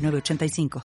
985. 0.00 0.82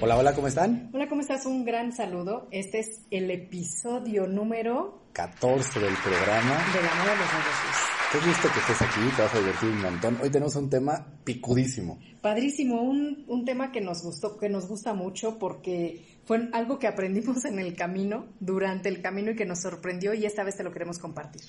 Hola, 0.00 0.18
hola, 0.18 0.34
¿cómo 0.34 0.46
están? 0.46 0.90
Hola, 0.92 1.08
¿cómo 1.08 1.22
estás? 1.22 1.46
Un 1.46 1.64
gran 1.64 1.92
saludo. 1.92 2.48
Este 2.50 2.80
es 2.80 3.06
el 3.10 3.30
episodio 3.30 4.26
número 4.26 5.08
14 5.14 5.80
del 5.80 5.94
programa 5.94 6.58
de 6.72 6.82
la 6.82 6.94
moda 6.94 7.12
de 7.12 7.18
los 7.18 7.32
negocios. 7.32 7.96
Qué 8.12 8.18
gusto 8.18 8.48
que 8.52 8.60
estés 8.60 8.82
aquí, 8.82 9.00
te 9.16 9.22
vas 9.22 9.34
a 9.34 9.38
divertir 9.38 9.68
un 9.70 9.82
montón. 9.82 10.18
Hoy 10.22 10.30
tenemos 10.30 10.54
un 10.54 10.70
tema 10.70 11.06
picudísimo. 11.24 11.98
Padrísimo, 12.20 12.82
un, 12.82 13.24
un 13.26 13.44
tema 13.44 13.72
que 13.72 13.80
nos 13.80 14.02
gustó, 14.02 14.36
que 14.36 14.48
nos 14.48 14.68
gusta 14.68 14.94
mucho 14.94 15.38
porque 15.38 16.04
fue 16.24 16.48
algo 16.52 16.78
que 16.78 16.86
aprendimos 16.86 17.44
en 17.44 17.58
el 17.58 17.74
camino, 17.74 18.26
durante 18.38 18.88
el 18.88 19.00
camino 19.02 19.30
y 19.32 19.34
que 19.34 19.46
nos 19.46 19.62
sorprendió 19.62 20.14
y 20.14 20.26
esta 20.26 20.44
vez 20.44 20.56
te 20.56 20.62
lo 20.62 20.72
queremos 20.72 20.98
compartir. 20.98 21.42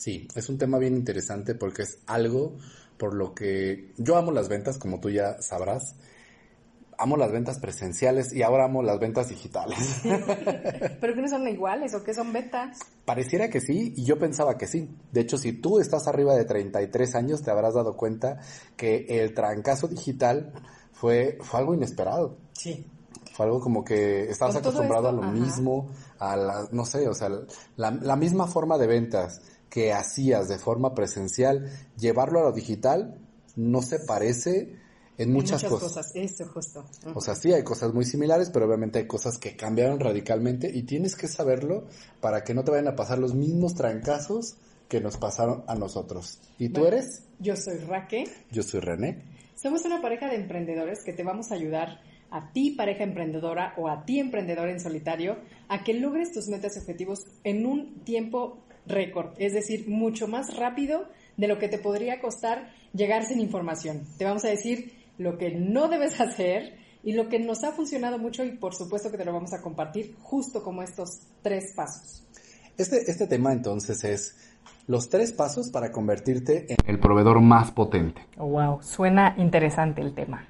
Sí, 0.00 0.26
es 0.34 0.48
un 0.48 0.56
tema 0.56 0.78
bien 0.78 0.96
interesante 0.96 1.54
porque 1.54 1.82
es 1.82 1.98
algo 2.06 2.56
por 2.96 3.12
lo 3.12 3.34
que 3.34 3.92
yo 3.98 4.16
amo 4.16 4.32
las 4.32 4.48
ventas, 4.48 4.78
como 4.78 4.98
tú 4.98 5.10
ya 5.10 5.42
sabrás. 5.42 5.94
Amo 6.96 7.18
las 7.18 7.30
ventas 7.30 7.58
presenciales 7.58 8.32
y 8.32 8.42
ahora 8.42 8.64
amo 8.64 8.82
las 8.82 8.98
ventas 8.98 9.28
digitales. 9.28 10.00
¿Pero 10.02 11.14
que 11.14 11.20
no 11.20 11.28
son 11.28 11.46
iguales 11.48 11.92
o 11.92 12.02
qué 12.02 12.14
son 12.14 12.32
ventas? 12.32 12.78
Pareciera 13.04 13.50
que 13.50 13.60
sí 13.60 13.92
y 13.94 14.04
yo 14.06 14.18
pensaba 14.18 14.56
que 14.56 14.66
sí. 14.66 14.88
De 15.12 15.20
hecho, 15.20 15.36
si 15.36 15.52
tú 15.52 15.80
estás 15.80 16.08
arriba 16.08 16.34
de 16.34 16.46
33 16.46 17.14
años, 17.16 17.42
te 17.42 17.50
habrás 17.50 17.74
dado 17.74 17.94
cuenta 17.94 18.38
que 18.78 19.04
el 19.06 19.34
trancazo 19.34 19.86
digital 19.86 20.54
fue, 20.92 21.36
fue 21.42 21.60
algo 21.60 21.74
inesperado. 21.74 22.38
Sí. 22.52 22.86
Fue 23.34 23.44
algo 23.44 23.60
como 23.60 23.84
que 23.84 24.30
estabas 24.30 24.56
acostumbrado 24.56 25.10
a 25.10 25.12
lo 25.12 25.22
mismo, 25.22 25.90
a 26.18 26.36
la, 26.36 26.68
no 26.72 26.86
sé, 26.86 27.06
o 27.06 27.14
sea, 27.14 27.28
la, 27.76 27.90
la 27.90 28.16
misma 28.16 28.46
forma 28.46 28.78
de 28.78 28.86
ventas 28.86 29.42
que 29.70 29.92
hacías 29.92 30.48
de 30.48 30.58
forma 30.58 30.94
presencial, 30.94 31.70
llevarlo 31.96 32.40
a 32.40 32.42
lo 32.42 32.52
digital 32.52 33.18
no 33.56 33.82
se 33.82 34.00
parece 34.00 34.76
en 35.16 35.32
muchas, 35.32 35.62
muchas 35.62 35.80
cosas. 35.80 36.12
Eso, 36.14 36.46
justo. 36.46 36.84
O 37.14 37.20
sea, 37.20 37.34
sí 37.34 37.52
hay 37.52 37.62
cosas 37.62 37.92
muy 37.92 38.04
similares, 38.04 38.50
pero 38.50 38.66
obviamente 38.66 38.98
hay 38.98 39.06
cosas 39.06 39.38
que 39.38 39.54
cambiaron 39.54 40.00
radicalmente 40.00 40.70
y 40.72 40.82
tienes 40.82 41.14
que 41.14 41.28
saberlo 41.28 41.86
para 42.20 42.42
que 42.42 42.54
no 42.54 42.64
te 42.64 42.70
vayan 42.70 42.88
a 42.88 42.96
pasar 42.96 43.18
los 43.18 43.34
mismos 43.34 43.74
trancazos 43.74 44.56
que 44.88 45.00
nos 45.00 45.18
pasaron 45.18 45.62
a 45.68 45.74
nosotros. 45.74 46.40
¿Y 46.58 46.70
tú 46.70 46.86
eres? 46.86 47.22
Yo 47.38 47.54
soy 47.54 47.78
Raque. 47.78 48.24
Yo 48.50 48.62
soy 48.62 48.80
René. 48.80 49.22
Somos 49.54 49.84
una 49.84 50.00
pareja 50.00 50.28
de 50.28 50.36
emprendedores 50.36 51.04
que 51.04 51.12
te 51.12 51.22
vamos 51.22 51.52
a 51.52 51.54
ayudar 51.54 52.00
a 52.30 52.52
ti 52.52 52.70
pareja 52.70 53.04
emprendedora 53.04 53.74
o 53.76 53.88
a 53.88 54.04
ti 54.04 54.20
emprendedor 54.20 54.68
en 54.68 54.80
solitario 54.80 55.36
a 55.68 55.84
que 55.84 55.94
logres 55.94 56.32
tus 56.32 56.48
metas 56.48 56.76
y 56.76 56.80
objetivos 56.80 57.26
en 57.44 57.66
un 57.66 58.04
tiempo 58.04 58.64
récord, 58.86 59.32
es 59.38 59.52
decir, 59.52 59.88
mucho 59.88 60.28
más 60.28 60.56
rápido 60.56 61.08
de 61.36 61.48
lo 61.48 61.58
que 61.58 61.68
te 61.68 61.78
podría 61.78 62.20
costar 62.20 62.70
llegar 62.92 63.24
sin 63.24 63.40
información. 63.40 64.02
Te 64.18 64.24
vamos 64.24 64.44
a 64.44 64.48
decir 64.48 64.92
lo 65.18 65.38
que 65.38 65.50
no 65.54 65.88
debes 65.88 66.20
hacer 66.20 66.78
y 67.02 67.12
lo 67.12 67.28
que 67.28 67.38
nos 67.38 67.64
ha 67.64 67.72
funcionado 67.72 68.18
mucho 68.18 68.44
y 68.44 68.52
por 68.52 68.74
supuesto 68.74 69.10
que 69.10 69.16
te 69.16 69.24
lo 69.24 69.32
vamos 69.32 69.52
a 69.52 69.62
compartir 69.62 70.14
justo 70.20 70.62
como 70.62 70.82
estos 70.82 71.20
tres 71.42 71.72
pasos. 71.74 72.26
Este, 72.76 73.10
este 73.10 73.26
tema 73.26 73.52
entonces 73.52 74.04
es 74.04 74.36
los 74.86 75.08
tres 75.08 75.32
pasos 75.32 75.70
para 75.70 75.92
convertirte 75.92 76.66
en 76.68 76.76
el 76.86 76.98
proveedor 76.98 77.40
más 77.40 77.70
potente. 77.70 78.22
wow, 78.36 78.82
suena 78.82 79.34
interesante 79.38 80.02
el 80.02 80.14
tema. 80.14 80.46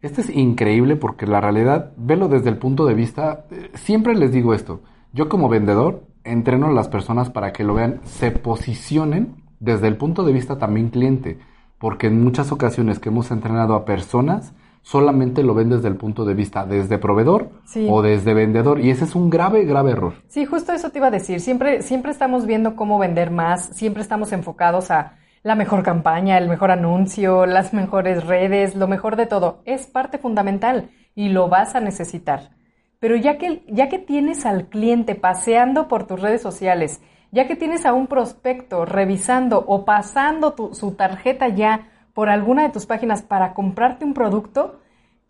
Este 0.00 0.22
es 0.22 0.30
increíble 0.30 0.96
porque 0.96 1.26
la 1.26 1.40
realidad, 1.40 1.92
velo 1.96 2.28
desde 2.28 2.48
el 2.48 2.56
punto 2.56 2.86
de 2.86 2.94
vista, 2.94 3.44
eh, 3.50 3.70
siempre 3.74 4.14
les 4.14 4.32
digo 4.32 4.54
esto, 4.54 4.80
yo 5.12 5.28
como 5.28 5.48
vendedor 5.48 6.06
entreno 6.30 6.68
a 6.68 6.72
las 6.72 6.88
personas 6.88 7.30
para 7.30 7.52
que 7.52 7.64
lo 7.64 7.74
vean, 7.74 8.00
se 8.04 8.30
posicionen 8.30 9.42
desde 9.58 9.88
el 9.88 9.96
punto 9.96 10.24
de 10.24 10.32
vista 10.32 10.58
también 10.58 10.88
cliente, 10.88 11.38
porque 11.78 12.06
en 12.06 12.22
muchas 12.22 12.52
ocasiones 12.52 12.98
que 12.98 13.10
hemos 13.10 13.30
entrenado 13.30 13.74
a 13.74 13.84
personas, 13.84 14.54
solamente 14.82 15.42
lo 15.42 15.54
ven 15.54 15.70
desde 15.70 15.88
el 15.88 15.96
punto 15.96 16.24
de 16.24 16.34
vista 16.34 16.64
desde 16.64 16.98
proveedor 16.98 17.50
o 17.88 18.02
desde 18.02 18.34
vendedor 18.34 18.80
y 18.80 18.90
ese 18.90 19.04
es 19.04 19.14
un 19.14 19.30
grave 19.30 19.64
grave 19.64 19.92
error. 19.92 20.14
Sí, 20.28 20.46
justo 20.46 20.72
eso 20.72 20.90
te 20.90 20.98
iba 20.98 21.08
a 21.08 21.10
decir. 21.10 21.40
Siempre 21.40 21.82
siempre 21.82 22.10
estamos 22.10 22.46
viendo 22.46 22.76
cómo 22.76 22.98
vender 22.98 23.30
más, 23.30 23.66
siempre 23.66 24.02
estamos 24.02 24.32
enfocados 24.32 24.90
a 24.90 25.16
la 25.42 25.54
mejor 25.54 25.82
campaña, 25.82 26.38
el 26.38 26.48
mejor 26.48 26.70
anuncio, 26.70 27.46
las 27.46 27.72
mejores 27.72 28.26
redes, 28.26 28.74
lo 28.74 28.88
mejor 28.88 29.16
de 29.16 29.26
todo. 29.26 29.62
Es 29.64 29.86
parte 29.86 30.18
fundamental 30.18 30.90
y 31.14 31.30
lo 31.30 31.48
vas 31.48 31.74
a 31.74 31.80
necesitar. 31.80 32.50
Pero 33.00 33.16
ya 33.16 33.38
que, 33.38 33.64
ya 33.66 33.88
que 33.88 33.98
tienes 33.98 34.46
al 34.46 34.68
cliente 34.68 35.14
paseando 35.14 35.88
por 35.88 36.06
tus 36.06 36.20
redes 36.20 36.42
sociales, 36.42 37.00
ya 37.32 37.46
que 37.46 37.56
tienes 37.56 37.86
a 37.86 37.94
un 37.94 38.06
prospecto 38.06 38.84
revisando 38.84 39.64
o 39.66 39.84
pasando 39.84 40.54
su 40.72 40.92
tarjeta 40.92 41.48
ya 41.48 41.88
por 42.12 42.28
alguna 42.28 42.62
de 42.62 42.68
tus 42.68 42.86
páginas 42.86 43.22
para 43.22 43.54
comprarte 43.54 44.04
un 44.04 44.14
producto, 44.14 44.80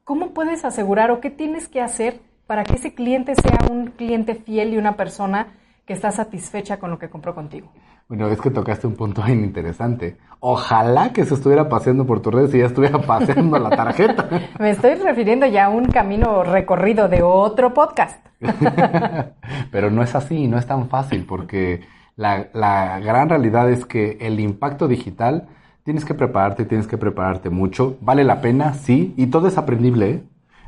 ¿cómo 0.03 0.35
puedes 0.35 0.65
asegurar 0.65 1.13
o 1.13 1.21
qué 1.21 1.31
tienes 1.31 1.69
que 1.69 1.81
hacer 1.81 2.21
para 2.47 2.65
que 2.65 2.75
ese 2.75 2.95
cliente 2.95 3.35
sea 3.37 3.71
un 3.71 3.93
cliente 3.93 4.35
fiel 4.35 4.75
y 4.75 4.79
una 4.79 4.97
persona 4.97 5.55
que 5.87 5.93
está 5.93 6.11
satisfecha 6.11 6.79
con 6.79 6.91
lo 6.91 6.99
que 6.99 7.09
compró 7.09 7.35
contigo? 7.35 7.71
Bueno, 8.11 8.27
es 8.27 8.41
que 8.41 8.51
tocaste 8.51 8.89
un 8.89 8.97
punto 8.97 9.23
bien 9.23 9.45
interesante. 9.45 10.17
Ojalá 10.41 11.13
que 11.13 11.25
se 11.25 11.35
estuviera 11.35 11.69
paseando 11.69 12.05
por 12.07 12.21
tus 12.21 12.35
redes 12.35 12.53
y 12.53 12.59
ya 12.59 12.67
estuviera 12.67 12.99
paseando 13.07 13.57
la 13.57 13.71
tarjeta. 13.71 14.29
Me 14.59 14.71
estoy 14.71 14.95
refiriendo 14.97 15.47
ya 15.47 15.67
a 15.67 15.69
un 15.69 15.85
camino 15.85 16.43
recorrido 16.43 17.09
de 17.09 17.23
otro 17.23 17.73
podcast. 17.73 18.19
Pero 19.71 19.93
no 19.93 20.03
es 20.03 20.17
así, 20.17 20.49
no 20.49 20.59
es 20.59 20.67
tan 20.67 20.89
fácil, 20.89 21.25
porque 21.25 21.83
la, 22.17 22.49
la 22.53 22.99
gran 22.99 23.29
realidad 23.29 23.71
es 23.71 23.87
que 23.87 24.19
el 24.21 24.41
impacto 24.41 24.89
digital 24.89 25.47
tienes 25.85 26.05
que 26.05 26.15
prepararte, 26.15 26.65
tienes 26.65 26.89
que 26.89 26.99
prepararte 26.99 27.49
mucho. 27.49 27.97
Vale 28.01 28.25
la 28.25 28.41
pena, 28.41 28.75
sí, 28.75 29.15
y 29.17 29.29
todo 29.29 29.47
es 29.47 29.57
aprendible. 29.57 30.11
¿eh? 30.11 30.23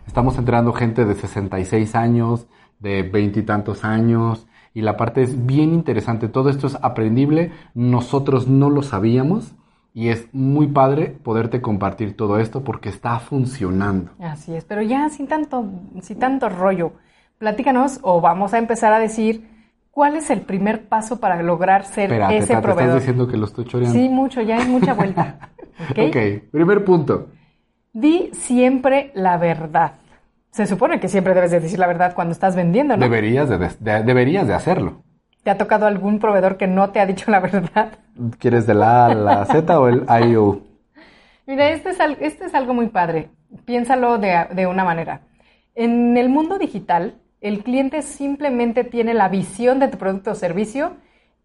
Estamos 0.06 0.38
entrenando 0.38 0.72
gente 0.74 1.04
de 1.04 1.16
66 1.16 1.96
años, 1.96 2.46
de 2.78 3.02
veintitantos 3.02 3.82
años, 3.82 4.46
y 4.74 4.82
la 4.82 4.96
parte 4.96 5.22
es 5.22 5.46
bien 5.46 5.74
interesante. 5.74 6.28
Todo 6.28 6.50
esto 6.50 6.66
es 6.66 6.78
aprendible, 6.82 7.52
nosotros 7.74 8.48
no 8.48 8.70
lo 8.70 8.82
sabíamos 8.82 9.54
y 9.94 10.08
es 10.08 10.28
muy 10.32 10.68
padre 10.68 11.14
poderte 11.22 11.60
compartir 11.60 12.16
todo 12.16 12.38
esto 12.38 12.64
porque 12.64 12.88
está 12.88 13.18
funcionando. 13.18 14.12
Así 14.20 14.54
es, 14.54 14.64
pero 14.64 14.82
ya 14.82 15.08
sin 15.10 15.26
tanto, 15.26 15.66
sin 16.00 16.18
tanto 16.18 16.48
rollo, 16.48 16.92
platícanos 17.38 17.98
o 18.02 18.20
vamos 18.20 18.54
a 18.54 18.58
empezar 18.58 18.92
a 18.92 18.98
decir 18.98 19.48
cuál 19.90 20.16
es 20.16 20.30
el 20.30 20.40
primer 20.40 20.88
paso 20.88 21.20
para 21.20 21.42
lograr 21.42 21.84
ser 21.84 22.10
ese 22.12 22.56
proveedor. 22.56 22.82
estás 22.82 22.94
diciendo 22.94 23.28
que 23.28 23.36
lo 23.36 23.44
estoy 23.44 23.66
choreando. 23.66 23.98
Sí, 23.98 24.08
mucho, 24.08 24.40
ya 24.40 24.58
hay 24.58 24.68
mucha 24.68 24.94
vuelta. 24.94 25.50
¿Okay? 25.90 26.08
ok, 26.08 26.50
primer 26.50 26.84
punto. 26.84 27.28
Di 27.92 28.30
siempre 28.32 29.10
la 29.14 29.36
verdad. 29.36 29.92
Se 30.52 30.66
supone 30.66 31.00
que 31.00 31.08
siempre 31.08 31.32
debes 31.32 31.50
de 31.50 31.60
decir 31.60 31.78
la 31.78 31.86
verdad 31.86 32.14
cuando 32.14 32.32
estás 32.32 32.54
vendiendo, 32.54 32.94
¿no? 32.94 33.02
Deberías 33.02 33.48
de, 33.48 34.02
deberías 34.02 34.46
de 34.46 34.52
hacerlo. 34.52 35.02
¿Te 35.42 35.50
ha 35.50 35.56
tocado 35.56 35.86
algún 35.86 36.18
proveedor 36.18 36.58
que 36.58 36.66
no 36.66 36.90
te 36.90 37.00
ha 37.00 37.06
dicho 37.06 37.30
la 37.30 37.40
verdad? 37.40 37.98
¿Quieres 38.38 38.66
de 38.66 38.74
la 38.74 39.06
A 39.06 39.06
a 39.06 39.14
la 39.14 39.44
Z 39.46 39.80
o 39.80 39.88
el 39.88 40.04
IO? 40.28 40.60
Mira, 41.46 41.70
este 41.70 41.90
es, 41.90 41.98
este 42.20 42.44
es 42.44 42.54
algo 42.54 42.74
muy 42.74 42.88
padre. 42.88 43.30
Piénsalo 43.64 44.18
de, 44.18 44.46
de 44.54 44.66
una 44.66 44.84
manera. 44.84 45.22
En 45.74 46.18
el 46.18 46.28
mundo 46.28 46.58
digital, 46.58 47.14
el 47.40 47.64
cliente 47.64 48.02
simplemente 48.02 48.84
tiene 48.84 49.14
la 49.14 49.30
visión 49.30 49.78
de 49.78 49.88
tu 49.88 49.96
producto 49.96 50.32
o 50.32 50.34
servicio. 50.34 50.92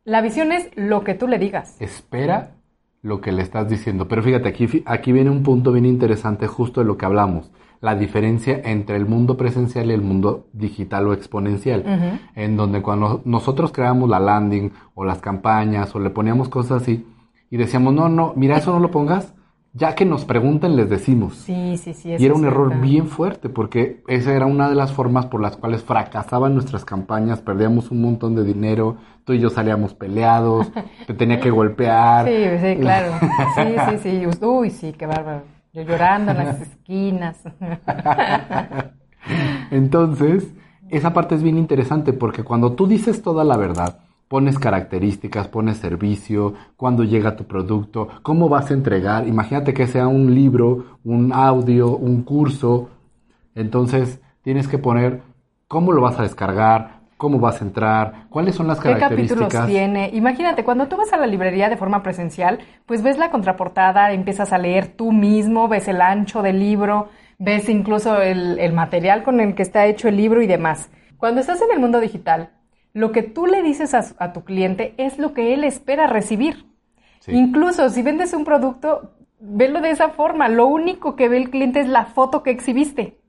La 0.03 0.19
visión 0.19 0.51
es 0.51 0.69
lo 0.75 1.05
que 1.05 1.13
tú 1.13 1.29
le 1.29 1.39
digas. 1.39 1.77
Espera 1.79 2.57
lo 3.01 3.21
que 3.21 3.31
le 3.31 3.41
estás 3.41 3.69
diciendo. 3.69 4.09
Pero 4.09 4.21
fíjate, 4.21 4.49
aquí, 4.49 4.83
aquí 4.85 5.13
viene 5.13 5.29
un 5.29 5.43
punto 5.43 5.71
bien 5.71 5.85
interesante 5.85 6.45
justo 6.45 6.81
de 6.81 6.87
lo 6.87 6.97
que 6.97 7.05
hablamos 7.05 7.49
la 7.81 7.95
diferencia 7.95 8.59
entre 8.63 8.95
el 8.97 9.05
mundo 9.05 9.37
presencial 9.37 9.89
y 9.89 9.93
el 9.93 10.01
mundo 10.01 10.47
digital 10.53 11.07
o 11.07 11.13
exponencial, 11.13 11.83
en 12.35 12.57
donde 12.57 12.81
cuando 12.81 13.21
nosotros 13.25 13.71
creamos 13.71 14.09
la 14.09 14.19
landing 14.19 14.71
o 14.95 15.05
las 15.05 15.19
campañas 15.19 15.93
o 15.95 15.99
le 15.99 16.09
poníamos 16.09 16.49
cosas 16.49 16.81
así 16.83 17.05
y 17.49 17.57
decíamos, 17.57 17.93
no, 17.93 18.09
no, 18.09 18.33
mira, 18.35 18.57
eso 18.57 18.73
no 18.73 18.79
lo 18.79 18.91
pongas, 18.91 19.33
ya 19.73 19.93
que 19.93 20.05
nos 20.05 20.25
preguntan 20.25 20.75
les 20.75 20.89
decimos. 20.89 21.35
Sí, 21.35 21.77
sí, 21.77 21.93
sí. 21.93 22.15
y 22.17 22.25
era 22.25 22.33
un 22.33 22.45
error 22.45 22.81
bien 22.81 23.07
fuerte 23.07 23.47
porque 23.47 24.01
esa 24.07 24.33
era 24.33 24.47
una 24.47 24.69
de 24.69 24.75
las 24.75 24.91
formas 24.91 25.27
por 25.27 25.39
las 25.39 25.55
cuales 25.55 25.83
fracasaban 25.83 26.53
nuestras 26.53 26.83
campañas, 26.83 27.41
perdíamos 27.41 27.91
un 27.91 28.01
montón 28.01 28.35
de 28.35 28.43
dinero, 28.43 28.97
tú 29.23 29.33
y 29.33 29.39
yo 29.39 29.49
salíamos 29.49 29.93
peleados, 29.93 30.71
te 31.05 31.13
tenía 31.13 31.39
que 31.39 31.51
golpear. 31.51 32.27
Sí, 32.27 32.43
sí, 32.59 32.75
claro. 32.81 33.13
Sí, 33.55 33.97
sí, 33.99 34.29
sí. 34.29 34.45
Uy, 34.45 34.69
sí, 34.71 34.93
qué 34.93 35.05
bárbaro. 35.05 35.56
Yo 35.73 35.83
llorando 35.83 36.31
en 36.31 36.37
las 36.37 36.61
esquinas. 36.61 37.37
Entonces, 39.71 40.47
esa 40.89 41.13
parte 41.13 41.35
es 41.35 41.43
bien 41.43 41.57
interesante 41.57 42.13
porque 42.13 42.43
cuando 42.43 42.73
tú 42.73 42.87
dices 42.87 43.21
toda 43.21 43.43
la 43.43 43.57
verdad, 43.57 43.99
pones 44.27 44.59
características, 44.59 45.47
pones 45.47 45.77
servicio, 45.77 46.53
cuándo 46.75 47.03
llega 47.03 47.35
tu 47.35 47.45
producto, 47.45 48.09
cómo 48.23 48.49
vas 48.49 48.71
a 48.71 48.73
entregar. 48.73 49.27
Imagínate 49.27 49.73
que 49.73 49.87
sea 49.87 50.07
un 50.07 50.33
libro, 50.33 50.97
un 51.03 51.31
audio, 51.33 51.95
un 51.95 52.23
curso. 52.23 52.89
Entonces 53.55 54.21
tienes 54.41 54.67
que 54.67 54.77
poner 54.77 55.21
cómo 55.67 55.91
lo 55.91 56.01
vas 56.01 56.19
a 56.19 56.23
descargar, 56.23 56.96
cómo 57.17 57.39
vas 57.39 57.61
a 57.61 57.65
entrar, 57.65 58.27
cuáles 58.29 58.55
son 58.55 58.67
las 58.67 58.79
características. 58.79 59.37
¿Qué 59.37 59.45
capítulos 59.45 59.67
tiene? 59.67 60.09
Imagínate, 60.13 60.63
cuando 60.63 60.87
tú 60.87 60.97
vas 60.97 61.11
a 61.13 61.17
la 61.17 61.27
librería 61.27 61.67
de 61.67 61.75
forma 61.75 62.03
presencial, 62.03 62.59
pues 62.85 63.01
ves 63.01 63.17
la 63.17 63.31
contraportada, 63.31 64.13
empiezas 64.13 64.53
a 64.53 64.57
leer 64.57 64.87
tú 64.87 65.11
mismo, 65.11 65.67
ves 65.67 65.87
el 65.87 66.01
ancho 66.01 66.41
del 66.43 66.59
libro, 66.59 67.09
ves 67.39 67.69
incluso 67.69 68.21
el, 68.21 68.59
el 68.59 68.73
material 68.73 69.23
con 69.23 69.39
el 69.39 69.55
que 69.55 69.63
está 69.63 69.85
hecho 69.87 70.07
el 70.07 70.17
libro 70.17 70.41
y 70.41 70.47
demás. 70.47 70.89
Cuando 71.17 71.41
estás 71.41 71.61
en 71.61 71.71
el 71.71 71.79
mundo 71.79 71.99
digital, 71.99 72.51
lo 72.93 73.11
que 73.11 73.23
tú 73.23 73.47
le 73.47 73.63
dices 73.63 73.93
a, 73.93 74.33
tu 74.33 74.43
cliente 74.43 74.93
es 74.97 75.17
lo 75.17 75.33
que 75.33 75.53
él 75.53 75.63
espera 75.63 76.07
recibir. 76.07 76.65
Incluso 77.27 77.89
si 77.89 78.01
vendes 78.01 78.33
un 78.33 78.45
producto, 78.45 79.11
velo 79.39 79.81
de 79.81 79.91
esa 79.91 80.09
forma. 80.09 80.47
Lo 80.47 80.67
único 80.67 81.15
que 81.15 81.29
ve 81.29 81.37
el 81.37 81.49
cliente 81.49 81.79
es 81.79 81.87
la 81.87 82.05
foto 82.05 82.41
que 82.41 82.51
exhibiste 82.51 83.19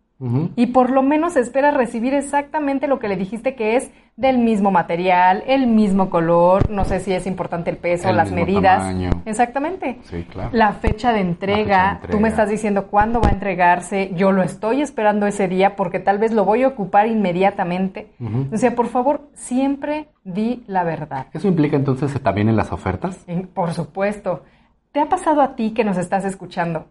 y 0.57 0.67
por 0.67 0.91
lo 0.91 1.03
menos 1.03 1.37
espera 1.37 1.71
recibir 1.71 2.13
exactamente 2.13 2.89
lo 2.89 2.99
que 2.99 3.07
le 3.07 3.17
dijiste 3.17 3.55
que 3.55 3.77
es 3.77 3.93
del 4.17 4.39
mismo 4.39 4.73
material, 4.73 5.45
el 5.47 5.69
mismo 5.69 6.11
color, 6.11 6.71
no 6.71 6.85
sé 6.85 6.99
si 6.99 7.13
es 7.13 7.25
importante 7.29 7.71
el 7.71 7.77
peso, 7.77 8.13
las 8.13 8.33
medidas. 8.33 8.93
Exactamente. 9.27 10.01
Sí, 10.03 10.25
claro. 10.25 10.51
La 10.53 10.73
fecha 10.73 11.13
de 11.13 11.21
entrega, 11.21 12.01
tú 12.11 12.19
me 12.19 12.29
estás 12.29 12.51
diciendo 12.51 12.89
cuándo 12.89 13.21
va 13.21 13.29
a 13.29 13.33
entregarse, 13.33 14.11
yo 14.17 14.33
lo 14.33 14.43
estoy 14.43 14.83
esperando 14.83 15.29
ese 15.29 15.47
día 15.47 15.77
porque 15.77 16.01
tal 16.01 16.19
vez 16.19 16.33
lo 16.33 16.45
voy 16.45 16.65
a 16.65 16.69
ocupar 16.69 17.07
inmediatamente. 17.07 18.11
O 18.53 18.57
sea, 18.57 18.75
por 18.75 18.89
favor, 18.89 19.31
siempre 19.35 20.09
di 20.25 20.65
la 20.67 20.83
verdad. 20.83 21.27
¿Eso 21.33 21.47
implica 21.47 21.77
entonces 21.77 22.21
también 22.21 22.49
en 22.49 22.57
las 22.57 22.73
ofertas? 22.73 23.25
por 23.55 23.73
supuesto. 23.73 24.43
¿Te 24.91 25.01
ha 25.01 25.09
pasado 25.09 25.43
a 25.43 25.55
ti 25.55 25.71
que 25.71 25.85
nos 25.85 25.97
estás 25.97 26.25
escuchando? 26.25 26.87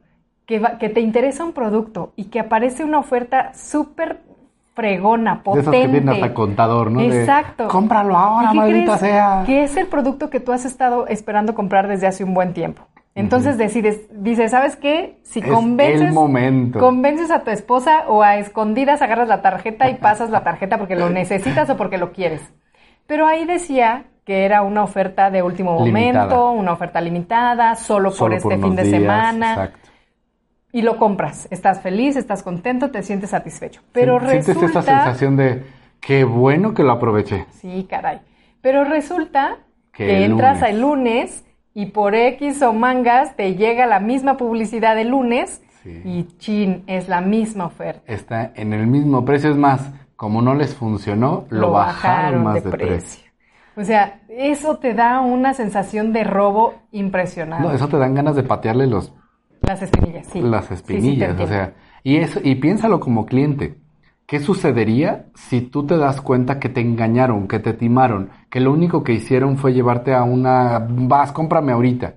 Que, 0.48 0.90
te 0.90 1.02
interesa 1.02 1.44
un 1.44 1.52
producto 1.52 2.14
y 2.16 2.26
que 2.26 2.40
aparece 2.40 2.84
una 2.84 3.00
oferta 3.00 3.54
súper 3.54 4.22
fregona, 4.74 5.44
potente. 5.44 5.72
De 5.72 5.78
esas 5.78 5.88
que 5.88 5.92
vienen 5.92 6.10
hasta 6.10 6.34
contador, 6.34 6.90
¿no? 6.90 7.02
Exacto. 7.02 7.68
Cómpralo 7.68 8.16
ahora, 8.16 8.54
maldita 8.54 8.98
sea. 8.98 9.44
Que 9.46 9.64
es 9.64 9.76
el 9.76 9.88
producto 9.88 10.30
que 10.30 10.40
tú 10.40 10.54
has 10.54 10.66
estado 10.66 11.08
esperando 11.08 11.54
comprar 11.54 11.88
desde 11.88 12.08
hace 12.08 12.24
un 12.24 12.34
buen 12.34 12.54
tiempo. 12.54 12.84
Entonces 13.14 13.58
decides, 13.58 14.02
dices, 14.12 14.52
¿sabes 14.52 14.76
qué? 14.76 15.18
Si 15.24 15.42
convences, 15.42 16.14
convences 16.74 17.32
a 17.32 17.44
tu 17.44 17.50
esposa 17.50 18.04
o 18.08 18.22
a 18.22 18.38
escondidas 18.38 19.02
agarras 19.02 19.28
la 19.28 19.42
tarjeta 19.42 19.90
y 19.90 19.96
pasas 19.96 20.30
la 20.30 20.44
tarjeta 20.44 20.78
porque 20.78 20.96
lo 20.96 21.10
necesitas 21.10 21.68
o 21.72 21.78
porque 21.78 21.98
lo 21.98 22.12
quieres. 22.12 22.42
Pero 23.08 23.26
ahí 23.26 23.46
decía 23.46 24.06
que 24.24 24.46
era 24.46 24.62
una 24.62 24.84
oferta 24.84 25.32
de 25.32 25.42
último 25.42 25.80
momento, 25.80 26.52
una 26.52 26.74
oferta 26.74 27.02
limitada, 27.02 27.74
solo, 27.76 28.14
por 28.14 28.34
este 28.34 28.56
fin 28.60 28.76
de 28.76 28.86
semana. 28.86 29.50
Exacto 29.54 29.88
y 30.78 30.84
lo 30.84 30.98
compras. 30.98 31.48
Estás 31.50 31.82
feliz, 31.82 32.16
estás 32.18 32.44
contento, 32.44 32.92
te 32.92 33.02
sientes 33.02 33.32
satisfecho. 33.32 33.82
Pero 33.94 34.20
resulta... 34.20 34.54
Sientes 34.54 34.70
esa 34.70 34.82
sensación 34.84 35.36
de 35.36 35.64
qué 36.00 36.24
bueno 36.24 36.76
que 36.76 36.84
lo 36.84 36.92
aproveché. 36.92 37.48
Sí, 37.50 37.88
caray. 37.90 38.20
Pero 38.62 38.84
resulta 38.84 39.58
que, 39.92 40.24
entras 40.24 40.62
al 40.62 40.80
lunes 40.80 41.44
y 41.74 41.88
por 41.88 42.14
X 42.14 42.62
o 42.62 42.74
mangas 42.74 43.36
te 43.36 43.56
llega 43.56 43.88
la 43.88 44.00
misma 44.00 44.38
publicidad 44.38 44.96
de 44.96 45.06
lunes 45.06 45.64
y 45.84 46.28
chin, 46.38 46.84
es 46.86 47.10
la 47.10 47.22
misma 47.22 47.66
oferta. 47.66 48.04
Está 48.06 48.52
en 48.54 48.72
el 48.74 48.86
mismo 48.86 49.26
precio, 49.26 49.50
es 49.50 49.58
más, 49.58 49.90
como 50.16 50.44
no 50.44 50.54
les 50.54 50.76
funcionó, 50.76 51.46
lo, 51.50 51.72
bajaron, 51.72 52.44
más 52.44 52.64
de, 52.64 52.70
precio. 52.70 53.24
O 53.76 53.84
sea, 53.84 54.20
eso 54.30 54.78
te 54.78 54.94
da 54.94 55.22
una 55.22 55.56
sensación 55.56 56.14
de 56.14 56.24
robo 56.24 56.76
impresionante. 56.92 57.68
No, 57.68 57.74
eso 57.74 57.88
te 57.88 57.98
dan 57.98 58.14
ganas 58.14 58.36
de 58.36 58.44
patearle 58.44 58.86
los 58.86 59.12
las 59.68 59.82
espinillas, 59.82 60.28
sí. 60.28 60.42
Las 60.42 60.72
espinillas, 60.72 61.40
o 61.40 61.48
sea, 61.48 61.74
y 62.04 62.18
eso, 62.18 62.40
y 62.44 62.56
piénsalo 62.56 63.00
como 63.00 63.26
cliente. 63.26 63.78
¿Qué 64.26 64.40
sucedería 64.40 65.28
si 65.36 65.62
tú 65.62 65.86
te 65.86 65.98
das 65.98 66.20
cuenta 66.20 66.60
que 66.60 66.68
te 66.68 66.82
engañaron, 66.82 67.48
que 67.48 67.60
te 67.60 67.74
timaron, 67.74 68.30
que 68.50 68.60
lo 68.60 68.74
único 68.74 69.04
que 69.04 69.14
hicieron 69.14 69.58
fue 69.58 69.74
llevarte 69.74 70.14
a 70.14 70.24
una, 70.24 70.86
vas, 70.90 71.32
cómprame 71.32 71.72
ahorita? 71.72 72.16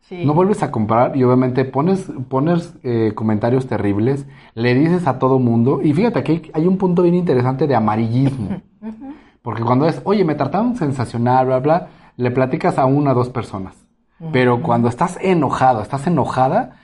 Sí. 0.00 0.24
No 0.26 0.34
vuelves 0.34 0.62
a 0.64 0.72
comprar 0.72 1.16
y 1.16 1.22
obviamente 1.22 1.64
pones, 1.64 2.10
pones 2.28 2.74
eh, 2.82 3.12
comentarios 3.14 3.68
terribles, 3.68 4.26
le 4.54 4.74
dices 4.74 5.06
a 5.06 5.20
todo 5.20 5.38
mundo, 5.38 5.80
y 5.82 5.92
fíjate 5.92 6.18
aquí 6.18 6.50
hay 6.52 6.66
un 6.66 6.78
punto 6.78 7.02
bien 7.02 7.14
interesante 7.14 7.68
de 7.68 7.76
amarillismo. 7.76 8.60
Porque 9.42 9.62
cuando 9.62 9.86
es, 9.86 10.00
oye, 10.04 10.24
me 10.24 10.34
trataron 10.34 10.76
sensacional, 10.76 11.46
bla, 11.46 11.58
bla, 11.58 11.88
le 12.16 12.30
platicas 12.30 12.78
a 12.78 12.86
una 12.86 13.12
o 13.12 13.14
dos 13.14 13.30
personas. 13.30 13.74
Pero 14.30 14.62
cuando 14.62 14.88
estás 14.88 15.18
enojado, 15.20 15.82
estás 15.82 16.06
enojada, 16.06 16.76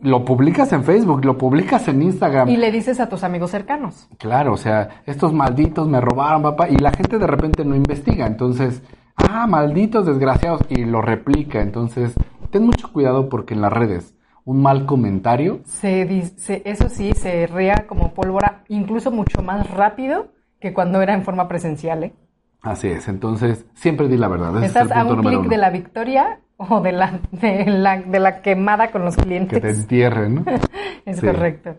lo 0.00 0.24
publicas 0.24 0.72
en 0.72 0.84
Facebook, 0.84 1.24
lo 1.24 1.36
publicas 1.36 1.88
en 1.88 2.00
Instagram. 2.02 2.48
Y 2.48 2.56
le 2.56 2.70
dices 2.70 3.00
a 3.00 3.08
tus 3.08 3.24
amigos 3.24 3.50
cercanos. 3.50 4.08
Claro, 4.18 4.52
o 4.52 4.56
sea, 4.56 5.02
estos 5.06 5.32
malditos 5.32 5.88
me 5.88 6.00
robaron, 6.00 6.42
papá, 6.42 6.68
y 6.68 6.76
la 6.76 6.92
gente 6.92 7.18
de 7.18 7.26
repente 7.26 7.64
no 7.64 7.74
investiga, 7.74 8.26
entonces, 8.26 8.82
ah, 9.16 9.46
malditos 9.48 10.06
desgraciados, 10.06 10.60
y 10.68 10.84
lo 10.84 11.02
replica, 11.02 11.60
entonces, 11.60 12.14
ten 12.50 12.64
mucho 12.64 12.92
cuidado 12.92 13.28
porque 13.28 13.54
en 13.54 13.62
las 13.62 13.72
redes 13.72 14.16
un 14.44 14.62
mal 14.62 14.86
comentario. 14.86 15.60
Se, 15.64 16.06
dice, 16.06 16.62
eso 16.64 16.88
sí, 16.88 17.12
se 17.14 17.48
ría 17.48 17.86
como 17.88 18.14
pólvora, 18.14 18.62
incluso 18.68 19.10
mucho 19.10 19.42
más 19.42 19.68
rápido 19.72 20.28
que 20.60 20.72
cuando 20.72 21.02
era 21.02 21.14
en 21.14 21.24
forma 21.24 21.48
presencial, 21.48 22.04
¿eh? 22.04 22.14
Así 22.62 22.88
es, 22.88 23.08
entonces 23.08 23.66
siempre 23.74 24.08
di 24.08 24.16
la 24.16 24.28
verdad. 24.28 24.62
Estás 24.62 24.90
a 24.92 25.04
un 25.04 25.22
clic 25.22 25.48
de 25.48 25.56
la 25.56 25.70
victoria 25.70 26.40
o 26.70 26.80
de 26.80 26.92
la, 26.92 27.20
de 27.32 27.66
la, 27.66 28.00
de 28.00 28.20
la 28.20 28.42
quemada 28.42 28.90
con 28.90 29.04
los 29.04 29.16
clientes. 29.16 29.60
Que 29.60 29.68
te 29.68 29.74
entierren, 29.74 30.36
¿no? 30.36 30.44
es 31.04 31.20
correcto. 31.20 31.76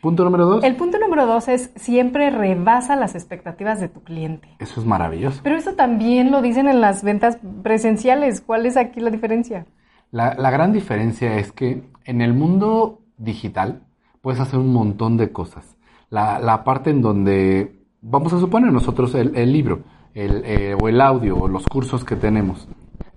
Punto 0.00 0.24
número 0.24 0.46
dos. 0.46 0.64
El 0.64 0.76
punto 0.76 0.98
número 0.98 1.26
dos 1.26 1.48
es 1.48 1.72
siempre 1.76 2.30
rebasa 2.30 2.96
las 2.96 3.14
expectativas 3.14 3.80
de 3.80 3.88
tu 3.88 4.02
cliente. 4.02 4.48
Eso 4.58 4.80
es 4.80 4.86
maravilloso. 4.86 5.40
Pero 5.42 5.56
eso 5.56 5.74
también 5.74 6.30
lo 6.30 6.40
dicen 6.40 6.68
en 6.68 6.80
las 6.80 7.04
ventas 7.04 7.38
presenciales. 7.62 8.40
¿Cuál 8.40 8.64
es 8.64 8.78
aquí 8.78 9.00
la 9.00 9.10
diferencia? 9.10 9.66
La, 10.10 10.34
la 10.34 10.50
gran 10.50 10.72
diferencia 10.72 11.36
es 11.36 11.52
que 11.52 11.82
en 12.04 12.22
el 12.22 12.32
mundo 12.32 13.02
digital 13.18 13.82
puedes 14.22 14.40
hacer 14.40 14.58
un 14.58 14.72
montón 14.72 15.18
de 15.18 15.32
cosas. 15.32 15.76
La, 16.08 16.38
la 16.38 16.64
parte 16.64 16.88
en 16.88 17.02
donde, 17.02 17.84
vamos 18.00 18.32
a 18.32 18.40
suponer 18.40 18.72
nosotros 18.72 19.14
el, 19.14 19.36
el 19.36 19.52
libro 19.52 19.84
el, 20.14 20.42
eh, 20.44 20.76
o 20.80 20.88
el 20.88 21.00
audio 21.00 21.38
o 21.38 21.48
los 21.48 21.66
cursos 21.66 22.04
que 22.04 22.16
tenemos 22.16 22.68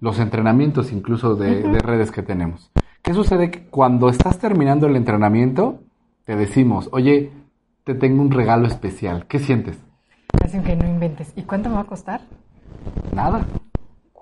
los 0.04 0.20
entrenamientos 0.20 0.92
incluso 0.92 1.36
de, 1.36 1.80
redes 1.80 2.12
que 2.12 2.22
tenemos. 2.22 2.70
¿Qué 3.02 3.14
sucede? 3.14 3.68
Cuando 3.70 4.10
estás 4.10 4.38
terminando 4.38 4.86
el 4.86 4.98
entrenamiento, 4.98 5.80
te 6.26 6.36
decimos, 6.36 6.90
oye, 6.92 7.32
te 7.86 7.96
tengo 7.96 8.22
un 8.22 8.30
regalo 8.30 8.68
especial. 8.68 9.28
¿Qué 9.28 9.40
sientes? 9.40 9.80
Así 10.44 10.60
que 10.60 10.76
no 10.76 10.86
inventes. 10.86 11.32
¿Y 11.38 11.44
cuánto 11.44 11.70
me 11.70 11.76
va 11.76 11.82
a 11.82 11.86
costar? 11.86 12.20
Nada. 13.16 13.46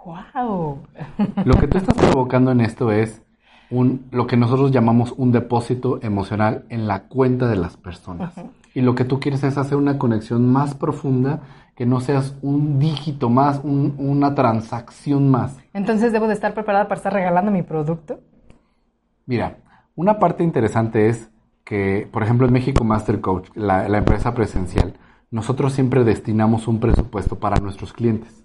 ¡Wow! 0.05 0.83
Lo 1.45 1.55
que 1.55 1.67
tú 1.67 1.79
estás 1.79 1.95
provocando 1.95 2.51
en 2.51 2.61
esto 2.61 2.91
es 2.91 3.23
un, 3.71 4.05
lo 4.11 4.27
que 4.27 4.37
nosotros 4.37 4.71
llamamos 4.71 5.15
un 5.17 5.31
depósito 5.31 5.97
emocional 6.03 6.65
en 6.69 6.87
la 6.87 7.07
cuenta 7.07 7.47
de 7.47 7.55
las 7.55 7.77
personas. 7.77 8.35
Y 8.75 8.81
lo 8.81 8.95
que 8.95 9.05
tú 9.05 9.19
quieres 9.19 9.43
es 9.43 9.57
hacer 9.57 9.77
una 9.77 9.97
conexión 9.97 10.51
más 10.51 10.75
profunda 10.75 11.41
que 11.75 11.85
no 11.85 11.99
seas 11.99 12.35
un 12.41 12.79
dígito 12.79 13.29
más, 13.29 13.61
una 13.63 14.35
transacción 14.35 15.29
más. 15.29 15.57
Entonces 15.73 16.11
debo 16.11 16.27
de 16.27 16.33
estar 16.33 16.53
preparada 16.53 16.87
para 16.87 16.97
estar 16.97 17.13
regalando 17.13 17.51
mi 17.51 17.63
producto. 17.63 18.19
Mira, 19.25 19.57
una 19.95 20.19
parte 20.19 20.43
interesante 20.43 21.09
es 21.09 21.31
que, 21.63 22.07
por 22.11 22.23
ejemplo, 22.23 22.45
en 22.45 22.53
México 22.53 22.83
Master 22.83 23.21
Coach, 23.21 23.49
la, 23.55 23.85
empresa 23.97 24.33
presencial, 24.33 24.93
nosotros 25.29 25.71
siempre 25.71 26.03
destinamos 26.03 26.67
un 26.67 26.79
presupuesto 26.79 27.39
para 27.39 27.59
nuestros 27.59 27.93
clientes. 27.93 28.43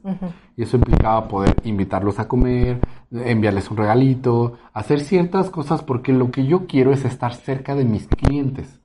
Y 0.57 0.63
eso 0.63 0.77
implicaba 0.77 1.27
poder 1.27 1.57
invitarlos 1.65 2.21
a 2.21 2.29
comer, 2.29 2.79
enviarles 3.11 3.71
un 3.71 3.77
regalito, 3.77 4.59
hacer 4.73 5.01
ciertas 5.01 5.51
cosas 5.51 5.83
porque 5.83 6.13
lo 6.13 6.31
que 6.31 6.47
yo 6.47 6.67
quiero 6.67 6.93
es 6.93 7.05
estar 7.05 7.35
cerca 7.35 7.75
de 7.75 7.85
mis 7.85 8.07
clientes. 8.07 8.81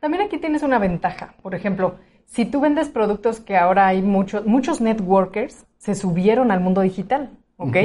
También 0.00 0.24
aquí 0.24 0.38
tienes 0.38 0.62
una 0.64 0.78
ventaja. 0.78 1.34
Por 1.40 1.54
ejemplo, 1.54 1.94
si 2.26 2.44
tú 2.44 2.60
vendes 2.60 2.88
productos 2.88 3.40
que 3.40 3.56
ahora 3.56 3.86
hay 3.86 4.02
muchos, 4.02 4.46
muchos 4.46 4.80
networkers 4.80 5.66
se 5.78 5.94
subieron 5.94 6.50
al 6.50 6.60
mundo 6.60 6.80
digital, 6.80 7.30
¿ok? 7.56 7.76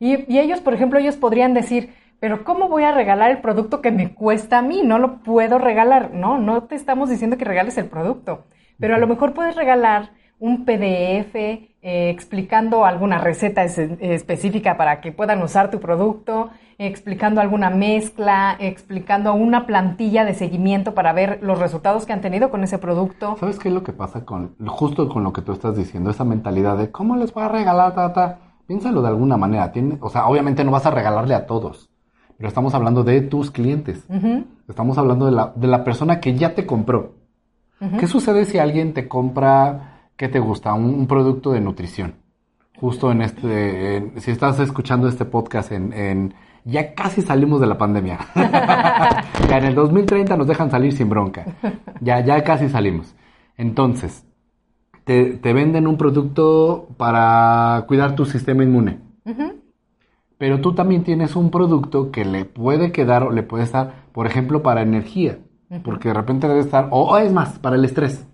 y, 0.00 0.38
ellos, 0.38 0.60
por 0.60 0.74
ejemplo, 0.74 0.98
ellos 0.98 1.16
podrían 1.16 1.54
decir, 1.54 1.94
pero 2.20 2.44
¿cómo 2.44 2.68
voy 2.68 2.84
a 2.84 2.92
regalar 2.92 3.30
el 3.30 3.38
producto 3.38 3.80
que 3.80 3.90
me 3.90 4.14
cuesta 4.14 4.58
a 4.58 4.62
mí? 4.62 4.82
No 4.82 4.98
lo 4.98 5.22
puedo 5.22 5.58
regalar. 5.58 6.14
No, 6.14 6.38
no 6.38 6.64
te 6.64 6.74
estamos 6.74 7.10
diciendo 7.10 7.36
que 7.36 7.44
regales 7.44 7.76
el 7.76 7.86
producto, 7.86 8.46
pero 8.78 8.94
a 8.94 8.98
lo 8.98 9.06
mejor 9.06 9.34
puedes 9.34 9.56
regalar 9.56 10.12
un 10.40 10.64
PDF 10.64 11.34
eh, 11.36 12.10
explicando 12.10 12.84
alguna 12.84 13.18
receta 13.18 13.64
es- 13.64 13.78
específica 13.78 14.76
para 14.76 15.00
que 15.00 15.12
puedan 15.12 15.42
usar 15.42 15.70
tu 15.70 15.80
producto, 15.80 16.50
explicando 16.78 17.40
alguna 17.40 17.70
mezcla, 17.70 18.56
explicando 18.58 19.32
una 19.34 19.66
plantilla 19.66 20.24
de 20.24 20.34
seguimiento 20.34 20.94
para 20.94 21.12
ver 21.12 21.38
los 21.42 21.58
resultados 21.58 22.04
que 22.04 22.12
han 22.12 22.20
tenido 22.20 22.50
con 22.50 22.64
ese 22.64 22.78
producto. 22.78 23.36
¿Sabes 23.38 23.58
qué 23.58 23.68
es 23.68 23.74
lo 23.74 23.82
que 23.84 23.92
pasa 23.92 24.24
con, 24.24 24.56
justo 24.66 25.08
con 25.08 25.22
lo 25.22 25.32
que 25.32 25.42
tú 25.42 25.52
estás 25.52 25.76
diciendo, 25.76 26.10
esa 26.10 26.24
mentalidad 26.24 26.76
de 26.76 26.90
cómo 26.90 27.16
les 27.16 27.32
voy 27.32 27.44
a 27.44 27.48
regalar, 27.48 27.94
tata? 27.94 28.38
Piénsalo 28.66 29.02
de 29.02 29.08
alguna 29.08 29.36
manera. 29.36 29.70
Tiene, 29.72 29.98
o 30.00 30.08
sea, 30.08 30.26
obviamente 30.26 30.64
no 30.64 30.70
vas 30.70 30.86
a 30.86 30.90
regalarle 30.90 31.34
a 31.34 31.46
todos, 31.46 31.90
pero 32.38 32.48
estamos 32.48 32.74
hablando 32.74 33.04
de 33.04 33.20
tus 33.20 33.50
clientes. 33.50 34.04
Estamos 34.68 34.96
hablando 34.98 35.26
de 35.26 35.32
la, 35.32 35.52
de 35.54 35.66
la 35.66 35.84
persona 35.84 36.18
que 36.18 36.34
ya 36.34 36.54
te 36.54 36.64
compró. 36.66 37.12
¿Qué 38.00 38.06
sucede 38.06 38.46
si 38.46 38.58
alguien 38.58 38.94
te 38.94 39.06
compra, 39.08 39.93
qué 40.16 40.28
te 40.28 40.38
gusta? 40.38 40.74
Un, 40.74 40.84
un 40.86 41.06
producto 41.06 41.52
de 41.52 41.60
nutrición. 41.60 42.14
Justo 42.76 43.10
en 43.12 43.22
este, 43.22 43.96
en- 43.96 44.20
si 44.20 44.30
estás 44.30 44.58
escuchando 44.60 45.08
este 45.08 45.24
podcast 45.24 45.72
en, 45.72 45.92
en- 45.92 46.34
ya 46.64 46.94
casi 46.94 47.20
salimos 47.22 47.60
de 47.60 47.66
la 47.66 47.76
pandemia. 47.78 48.18
ya 48.34 49.58
en 49.58 49.64
el 49.64 49.74
2030 49.74 50.36
nos 50.36 50.46
dejan 50.46 50.70
salir 50.70 50.92
sin 50.92 51.08
bronca. 51.10 51.44
Ya, 52.00 52.20
ya 52.24 52.42
casi 52.42 52.68
salimos. 52.68 53.14
Entonces, 53.56 54.24
te, 55.04 55.34
te 55.34 55.52
venden 55.52 55.86
un 55.86 55.96
producto 55.98 56.88
para 56.96 57.84
cuidar 57.86 58.14
tu 58.14 58.24
sistema 58.24 58.62
inmune. 58.64 58.98
Pero 60.38 60.60
tú 60.60 60.74
también 60.74 61.04
tienes 61.04 61.36
un 61.36 61.50
producto 61.50 62.10
que 62.10 62.24
le 62.24 62.44
puede 62.44 62.92
quedar 62.92 63.22
o 63.22 63.30
le 63.30 63.42
puede 63.42 63.64
estar, 63.64 64.06
por 64.12 64.26
ejemplo, 64.26 64.62
para 64.62 64.82
energía. 64.82 65.38
Porque 65.84 66.08
de 66.08 66.14
repente 66.14 66.48
debe 66.48 66.60
estar, 66.60 66.88
o, 66.90 67.02
o 67.10 67.16
es 67.18 67.32
más, 67.32 67.58
para 67.58 67.76
el 67.76 67.84
estrés. 67.84 68.26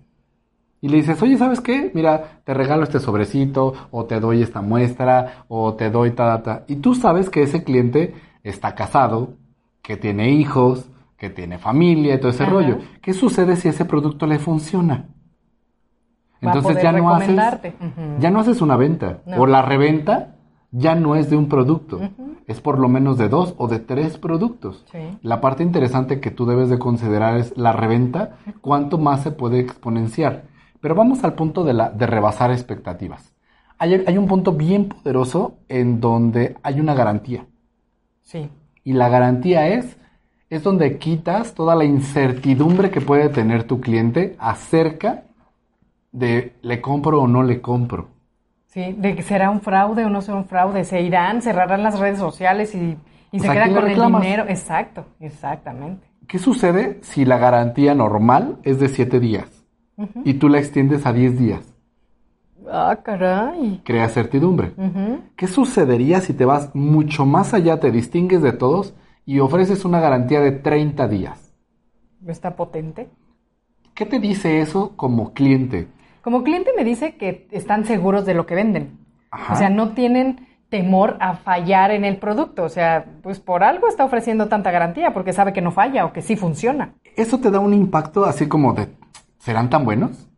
Y 0.81 0.89
le 0.89 0.97
dices, 0.97 1.21
oye, 1.23 1.37
¿sabes 1.37 1.61
qué? 1.61 1.91
Mira, 1.95 2.41
te 2.45 2.55
regalo 2.55 2.85
este 2.85 3.01
sobrecito, 3.01 3.75
o 3.91 4.07
te 4.07 4.19
doy 4.19 4.43
esta 4.43 4.63
muestra, 4.63 5.45
o 5.49 5.75
te 5.75 5.91
doy 5.91 6.13
ta, 6.13 6.37
ta, 6.37 6.43
ta. 6.43 6.65
Y 6.69 6.77
tú 6.77 6.95
sabes 6.95 7.29
que 7.29 7.43
ese 7.43 7.65
cliente 7.65 8.15
está 8.43 8.75
casado, 8.75 9.35
que 9.83 9.97
tiene 9.97 10.31
hijos, 10.31 10.89
que 11.19 11.29
tiene 11.29 11.59
familia 11.59 12.15
y 12.15 12.19
todo 12.19 12.31
ese 12.31 12.45
Ajá. 12.45 12.53
rollo. 12.53 12.79
¿Qué 13.03 13.13
sucede 13.13 13.57
si 13.57 13.69
ese 13.69 13.85
producto 13.85 14.27
le 14.27 14.39
funciona? 14.39 15.09
Va 16.43 16.55
Entonces 16.55 16.83
ya 16.83 16.93
no 16.93 17.15
haces. 17.15 17.39
Ujú. 17.39 18.19
ya 18.19 18.31
no 18.31 18.41
haces 18.41 18.63
una 18.63 18.77
venta. 18.77 19.19
No. 19.27 19.43
O 19.43 19.47
la 19.47 19.61
reventa 19.61 20.37
ya 20.73 20.95
no 20.95 21.17
es 21.17 21.29
de 21.29 21.37
un 21.37 21.49
producto. 21.49 22.01
Es 22.47 22.61
por 22.63 22.79
lo 22.79 22.89
menos 22.89 23.19
de 23.19 23.29
dos 23.29 23.55
o 23.59 23.69
de 23.69 23.81
tres 23.81 24.17
productos. 24.17 24.85
Sí. 24.91 24.99
La 25.23 25.43
parte 25.43 25.63
interesante 25.63 26.21
que 26.21 26.31
tú 26.31 26.47
debes 26.47 26.71
de 26.71 26.79
considerar 26.79 27.37
es 27.37 27.57
la 27.57 27.73
reventa, 27.73 28.39
cuánto 28.63 28.97
más 28.97 29.23
se 29.23 29.31
puede 29.31 29.61
exponenciar. 29.61 30.45
Pero 30.81 30.95
vamos 30.95 31.23
al 31.25 31.35
punto 31.35 31.65
de, 31.65 31.75
la, 31.75 31.91
de 31.91 32.07
rebasar 32.07 32.51
expectativas. 32.51 33.35
Hay, 33.79 34.03
hay 34.07 34.19
un 34.19 34.27
punto 34.27 34.53
bien 34.53 34.89
poderoso 34.89 35.59
en 35.69 36.01
donde 36.01 36.57
hay 36.63 36.81
una 36.81 36.95
garantía. 36.95 37.47
Sí. 38.23 38.49
Y 38.85 38.93
la 38.93 39.09
garantía 39.09 39.69
es, 39.69 39.97
es 40.49 40.63
donde 40.63 40.99
quitas 40.99 41.55
toda 41.55 41.75
la 41.75 41.85
incertidumbre 41.85 42.91
que 42.91 43.01
puede 43.01 43.29
tener 43.29 43.65
tu 43.65 43.81
cliente 43.81 44.37
acerca 44.39 45.25
de 46.13 46.55
le 46.63 46.81
compro 46.81 47.23
o 47.23 47.29
no 47.29 47.43
le 47.43 47.61
compro. 47.61 48.09
Sí, 48.67 48.95
de 48.97 49.17
que 49.17 49.23
será 49.23 49.51
un 49.51 49.61
fraude 49.61 50.05
o 50.05 50.11
no 50.11 50.23
será 50.23 50.39
un 50.39 50.45
fraude, 50.45 50.85
se 50.85 51.01
irán, 51.01 51.43
cerrarán 51.43 51.83
las 51.83 51.99
redes 51.99 52.19
sociales 52.19 52.75
y, 52.75 52.97
y 53.33 53.39
O 53.39 53.43
se 53.43 53.49
quedan 53.49 53.73
¿quién 53.73 53.87
le 53.87 53.97
con 53.97 54.15
el 54.15 54.23
dinero. 54.23 54.45
Exacto, 54.49 55.07
exactamente. 55.19 56.07
¿Qué 56.27 56.39
sucede 56.39 57.01
si 57.03 57.25
la 57.25 57.39
garantía 57.39 57.95
normal 57.95 58.59
es 58.63 58.79
de 58.79 58.89
7 58.89 59.19
días 59.19 59.60
y 60.25 60.35
tú 60.35 60.49
la 60.49 60.59
extiendes 60.59 61.07
a 61.07 61.13
10 61.13 61.39
días? 61.39 61.75
Ah, 62.71 63.01
caray. 63.03 63.81
Crea 63.85 64.09
certidumbre. 64.09 64.73
¿Qué 65.37 65.47
sucedería 65.47 66.21
si 66.21 66.35
te 66.35 66.45
vas 66.45 66.75
mucho 66.75 67.27
más 67.27 67.55
allá, 67.55 67.81
te 67.81 67.91
distingues 67.91 68.43
de 68.43 68.53
todos 68.53 68.95
y 69.27 69.41
ofreces 69.41 69.85
una 69.85 70.01
garantía 70.01 70.41
de 70.41 70.53
30 70.53 71.09
días? 71.09 71.53
Está 72.27 72.55
potente. 72.57 73.09
¿Qué 73.95 74.07
te 74.07 74.19
dice 74.19 74.61
eso 74.61 74.93
como 74.97 75.33
cliente? 75.33 75.89
Como 76.23 76.43
cliente 76.43 76.71
me 76.77 76.85
dice 76.85 77.17
que 77.17 77.49
están 77.51 77.85
seguros 77.85 78.25
de 78.25 78.35
lo 78.35 78.47
que 78.47 78.55
venden. 78.55 78.99
Ajá. 79.31 79.55
O 79.55 79.57
sea, 79.57 79.71
no 79.71 79.91
tienen 79.91 80.47
temor 80.69 81.17
a 81.21 81.35
fallar 81.35 81.91
en 81.91 82.05
el 82.05 82.19
producto. 82.19 82.63
O 82.63 82.69
sea, 82.69 83.05
pues 83.23 83.41
por 83.41 83.63
algo 83.65 83.89
está 83.89 84.05
ofreciendo 84.05 84.49
tanta 84.49 84.71
garantía, 84.71 85.13
porque 85.13 85.33
sabe 85.33 85.53
que 85.53 85.61
no 85.61 85.73
falla 85.73 86.07
o 86.07 86.13
que 86.13 86.23
sí 86.23 86.37
funciona. 86.37 86.95
Eso 87.17 87.41
te 87.41 87.51
da 87.51 87.59
un 87.59 87.75
impacto 87.75 88.25
así 88.25 88.47
como 88.47 88.73
de, 88.73 88.89
¿serán 89.41 89.69
tan 89.71 89.85
buenos? 89.85 90.29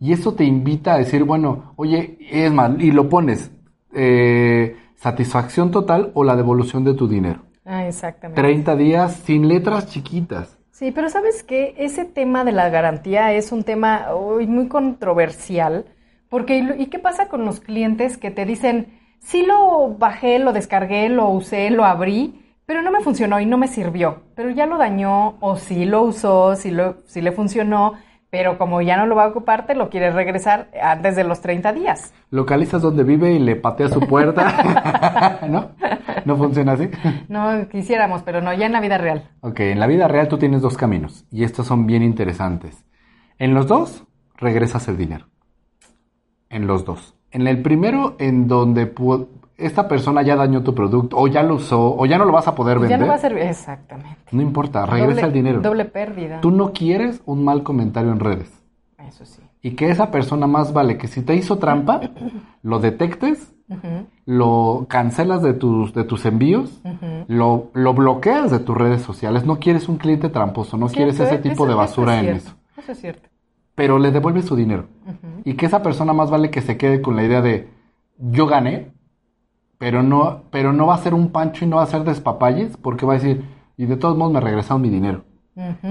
Y 0.00 0.12
eso 0.12 0.34
te 0.34 0.44
invita 0.44 0.94
a 0.94 0.98
decir, 0.98 1.24
bueno, 1.24 1.72
oye, 1.76 2.16
es 2.30 2.52
más, 2.52 2.70
y 2.78 2.92
lo 2.92 3.08
pones, 3.08 3.50
eh, 3.94 4.76
satisfacción 4.96 5.70
total 5.72 6.10
o 6.14 6.22
la 6.22 6.36
devolución 6.36 6.84
de 6.84 6.94
tu 6.94 7.08
dinero. 7.08 7.40
Ah, 7.64 7.86
exactamente. 7.88 8.40
30 8.40 8.76
días 8.76 9.16
sin 9.24 9.48
letras 9.48 9.88
chiquitas. 9.88 10.56
Sí, 10.70 10.92
pero 10.92 11.08
sabes 11.08 11.42
que 11.42 11.74
ese 11.78 12.04
tema 12.04 12.44
de 12.44 12.52
la 12.52 12.68
garantía 12.68 13.32
es 13.32 13.50
un 13.50 13.64
tema 13.64 14.14
uy, 14.14 14.46
muy 14.46 14.68
controversial, 14.68 15.86
porque 16.28 16.58
¿y 16.58 16.62
lo- 16.62 16.76
¿y 16.76 16.86
qué 16.86 16.98
pasa 16.98 17.28
con 17.28 17.44
los 17.44 17.60
clientes 17.60 18.18
que 18.18 18.30
te 18.30 18.44
dicen, 18.44 18.88
sí 19.20 19.44
lo 19.44 19.94
bajé, 19.98 20.38
lo 20.38 20.52
descargué, 20.52 21.08
lo 21.08 21.28
usé, 21.30 21.70
lo 21.70 21.84
abrí, 21.84 22.42
pero 22.66 22.82
no 22.82 22.90
me 22.90 23.00
funcionó 23.00 23.40
y 23.40 23.46
no 23.46 23.58
me 23.58 23.68
sirvió, 23.68 24.22
pero 24.34 24.50
ya 24.50 24.66
lo 24.66 24.76
dañó 24.76 25.36
o 25.40 25.56
sí 25.56 25.84
lo 25.86 26.02
usó, 26.02 26.56
sí, 26.56 26.70
lo, 26.70 26.96
sí 27.06 27.20
le 27.22 27.32
funcionó, 27.32 27.94
pero 28.30 28.58
como 28.58 28.82
ya 28.82 28.96
no 28.96 29.06
lo 29.06 29.16
va 29.16 29.24
a 29.24 29.28
ocupar, 29.28 29.66
te 29.66 29.74
lo 29.74 29.88
quieres 29.88 30.14
regresar 30.14 30.68
antes 30.82 31.16
de 31.16 31.24
los 31.24 31.40
30 31.40 31.72
días. 31.72 32.12
Localizas 32.30 32.82
donde 32.82 33.04
vive 33.04 33.32
y 33.32 33.38
le 33.38 33.56
pateas 33.56 33.92
su 33.92 34.00
puerta. 34.00 35.40
¿No? 35.48 35.70
¿No 36.24 36.36
funciona 36.36 36.72
así? 36.72 36.90
No 37.28 37.68
quisiéramos, 37.68 38.22
pero 38.22 38.40
no, 38.40 38.52
ya 38.52 38.66
en 38.66 38.72
la 38.72 38.80
vida 38.80 38.98
real. 38.98 39.30
Ok, 39.40 39.60
en 39.60 39.80
la 39.80 39.86
vida 39.86 40.08
real 40.08 40.28
tú 40.28 40.38
tienes 40.38 40.60
dos 40.60 40.76
caminos 40.76 41.24
y 41.30 41.44
estos 41.44 41.66
son 41.66 41.86
bien 41.86 42.02
interesantes. 42.02 42.84
En 43.38 43.54
los 43.54 43.68
dos, 43.68 44.04
regresas 44.36 44.88
el 44.88 44.96
dinero. 44.96 45.26
En 46.48 46.66
los 46.66 46.84
dos. 46.84 47.14
En 47.30 47.46
el 47.46 47.62
primero, 47.62 48.16
en 48.18 48.48
donde 48.48 48.86
esta 49.58 49.88
persona 49.88 50.22
ya 50.22 50.36
dañó 50.36 50.62
tu 50.62 50.74
producto 50.74 51.16
o 51.18 51.26
ya 51.28 51.42
lo 51.42 51.54
usó 51.54 51.96
o 51.96 52.04
ya 52.06 52.18
no 52.18 52.24
lo 52.24 52.32
vas 52.32 52.46
a 52.48 52.54
poder 52.54 52.76
Ya 52.76 52.80
vender. 52.82 53.00
no 53.00 53.06
va 53.08 53.14
a 53.14 53.18
servir, 53.18 53.42
exactamente. 53.44 54.16
No 54.32 54.42
importa, 54.42 54.84
regresa 54.86 55.22
Doble- 55.22 55.26
el 55.26 55.32
dinero. 55.32 55.60
Doble 55.62 55.84
pérdida. 55.86 56.40
Tú 56.40 56.50
no 56.50 56.72
quieres 56.72 57.22
un 57.26 57.44
mal 57.44 57.62
comentario 57.62 58.12
en 58.12 58.20
redes. 58.20 58.52
Eso 58.98 59.24
sí. 59.24 59.40
Y 59.62 59.72
que 59.72 59.88
esa 59.90 60.10
persona 60.10 60.46
más 60.46 60.72
vale 60.72 60.96
que 60.98 61.08
si 61.08 61.22
te 61.22 61.34
hizo 61.34 61.58
trampa, 61.58 62.00
lo 62.62 62.78
detectes, 62.78 63.52
lo 64.24 64.86
cancelas 64.88 65.42
de 65.42 65.54
tus, 65.54 65.92
de 65.94 66.04
tus 66.04 66.24
envíos, 66.26 66.80
lo, 67.28 67.70
lo 67.72 67.94
bloqueas 67.94 68.50
de 68.50 68.58
tus 68.58 68.76
redes 68.76 69.02
sociales. 69.02 69.44
No 69.44 69.58
quieres 69.58 69.88
un 69.88 69.96
cliente 69.96 70.28
tramposo, 70.28 70.76
no 70.76 70.88
quieres 70.88 71.18
ese 71.20 71.38
tipo 71.38 71.64
Eso- 71.64 71.66
de 71.66 71.74
basura 71.74 72.14
eso 72.14 72.22
es 72.24 72.28
en 72.30 72.36
eso. 72.36 72.54
Eso 72.78 72.92
es 72.92 72.98
cierto. 73.00 73.28
Pero 73.74 73.98
le 73.98 74.10
devuelves 74.10 74.44
su 74.46 74.56
dinero. 74.56 74.86
Y 75.44 75.54
que 75.54 75.66
esa 75.66 75.82
persona 75.82 76.12
más 76.12 76.30
vale 76.30 76.50
que 76.50 76.60
se 76.62 76.76
quede 76.76 77.00
con 77.02 77.16
la 77.16 77.24
idea 77.24 77.42
de 77.42 77.68
yo 78.18 78.46
gané, 78.46 78.92
pero 79.78 80.02
no, 80.02 80.42
pero 80.50 80.72
no 80.72 80.86
va 80.86 80.94
a 80.94 80.98
ser 80.98 81.14
un 81.14 81.28
pancho 81.28 81.64
y 81.64 81.68
no 81.68 81.76
va 81.76 81.82
a 81.82 81.86
ser 81.86 82.04
despapalles, 82.04 82.76
porque 82.76 83.06
va 83.06 83.14
a 83.14 83.18
decir, 83.18 83.44
y 83.76 83.86
de 83.86 83.96
todos 83.96 84.16
modos 84.16 84.32
me 84.32 84.40
regresaron 84.40 84.82
mi 84.82 84.88
dinero. 84.88 85.24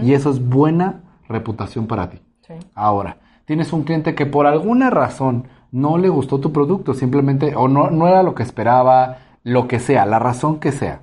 Y 0.01 0.13
eso 0.13 0.29
es 0.29 0.47
buena 0.47 1.01
reputación 1.27 1.87
para 1.87 2.09
ti. 2.09 2.19
Sí. 2.41 2.53
Ahora, 2.75 3.17
tienes 3.45 3.73
un 3.73 3.83
cliente 3.83 4.13
que 4.13 4.25
por 4.27 4.45
alguna 4.45 4.89
razón 4.91 5.47
no 5.71 5.97
le 5.97 6.09
gustó 6.09 6.39
tu 6.39 6.51
producto, 6.51 6.93
simplemente, 6.93 7.55
o 7.55 7.67
no, 7.67 7.89
no 7.89 8.07
era 8.07 8.21
lo 8.23 8.35
que 8.35 8.43
esperaba, 8.43 9.17
lo 9.43 9.67
que 9.67 9.79
sea, 9.79 10.05
la 10.05 10.19
razón 10.19 10.59
que 10.59 10.71
sea. 10.71 11.01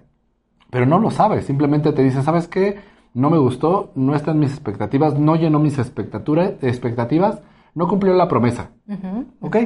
Pero 0.70 0.86
no 0.86 0.98
lo 1.00 1.10
sabes, 1.10 1.44
simplemente 1.44 1.92
te 1.92 2.02
dice, 2.02 2.22
¿sabes 2.22 2.46
qué? 2.48 2.78
No 3.14 3.30
me 3.30 3.38
gustó, 3.38 3.90
no 3.94 4.14
están 4.14 4.38
mis 4.38 4.52
expectativas, 4.52 5.18
no 5.18 5.36
llenó 5.36 5.58
mis 5.58 5.78
expectatura- 5.78 6.54
expectativas, 6.62 7.40
no 7.74 7.88
cumplió 7.88 8.14
la 8.14 8.28
promesa. 8.28 8.70
Ujú. 8.88 9.26
¿Ok? 9.40 9.56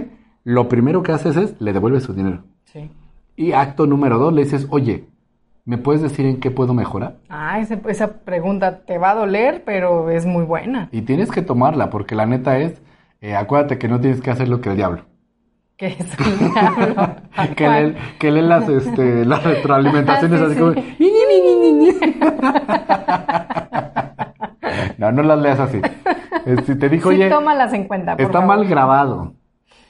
Lo 0.43 0.69
primero 0.69 1.03
que 1.03 1.13
haces 1.13 1.37
es, 1.37 1.61
le 1.61 1.73
devuelves 1.73 2.03
su 2.05 2.13
dinero. 2.15 2.45
Sí. 2.65 2.91
Y 3.37 3.53
acto 3.53 3.87
número 3.87 4.19
dos, 4.19 4.33
le 4.33 4.45
dices, 4.45 4.67
oye, 4.71 5.05
¿me 5.65 5.79
puedes 5.79 6.01
decir 6.03 6.25
en 6.27 6.41
qué 6.41 6.51
puedo 6.51 6.73
mejorar? 6.75 7.17
Ah, 7.29 7.61
ese- 7.61 7.81
esa 7.89 8.19
pregunta 8.25 8.81
te 8.87 8.99
va 8.99 9.11
a 9.11 9.15
doler, 9.15 9.63
pero 9.65 10.09
es 10.11 10.25
muy 10.27 10.45
buena. 10.45 10.89
Y 10.93 11.03
tienes 11.03 11.31
que 11.31 11.43
tomarla, 11.43 11.91
porque 11.91 12.15
la 12.15 12.25
neta 12.27 12.59
es, 12.59 12.81
eh, 13.21 13.35
acuérdate 13.37 13.79
que 13.79 13.89
no 13.89 14.01
tienes 14.01 14.21
que 14.21 14.31
hacer 14.31 14.49
lo 14.49 14.61
que 14.61 14.71
el 14.71 14.77
diablo. 14.77 15.03
Que 15.77 15.89
es 15.89 15.99
el 16.01 16.39
diablo. 16.39 17.17
que, 17.57 17.69
lee, 17.69 17.95
que 18.19 18.31
lee 18.31 18.41
las, 18.41 18.67
este, 18.67 19.25
las 19.27 19.45
retroalimentaciones 19.45 20.41
sí, 20.41 20.47
así 20.47 20.57
como... 20.59 20.73
sí. 20.73 20.97
"Ñi, 20.99 21.07
ñi, 21.11 21.41
ñi, 21.43 21.73
ñi, 21.73 21.73
ñi". 21.85 21.93
no, 24.99 25.13
no 25.13 25.23
las 25.23 25.39
leas 25.39 25.61
así. 25.61 25.81
Si 26.65 26.75
te 26.77 26.89
dijo, 26.89 27.11
Sí, 27.11 27.17
oye, 27.17 27.29
tómalas 27.29 27.73
en 27.75 27.85
cuenta, 27.85 28.13
por 28.17 28.23
está 28.25 28.41
favor. 28.41 28.57
mal 28.57 28.67
grabado, 28.69 29.35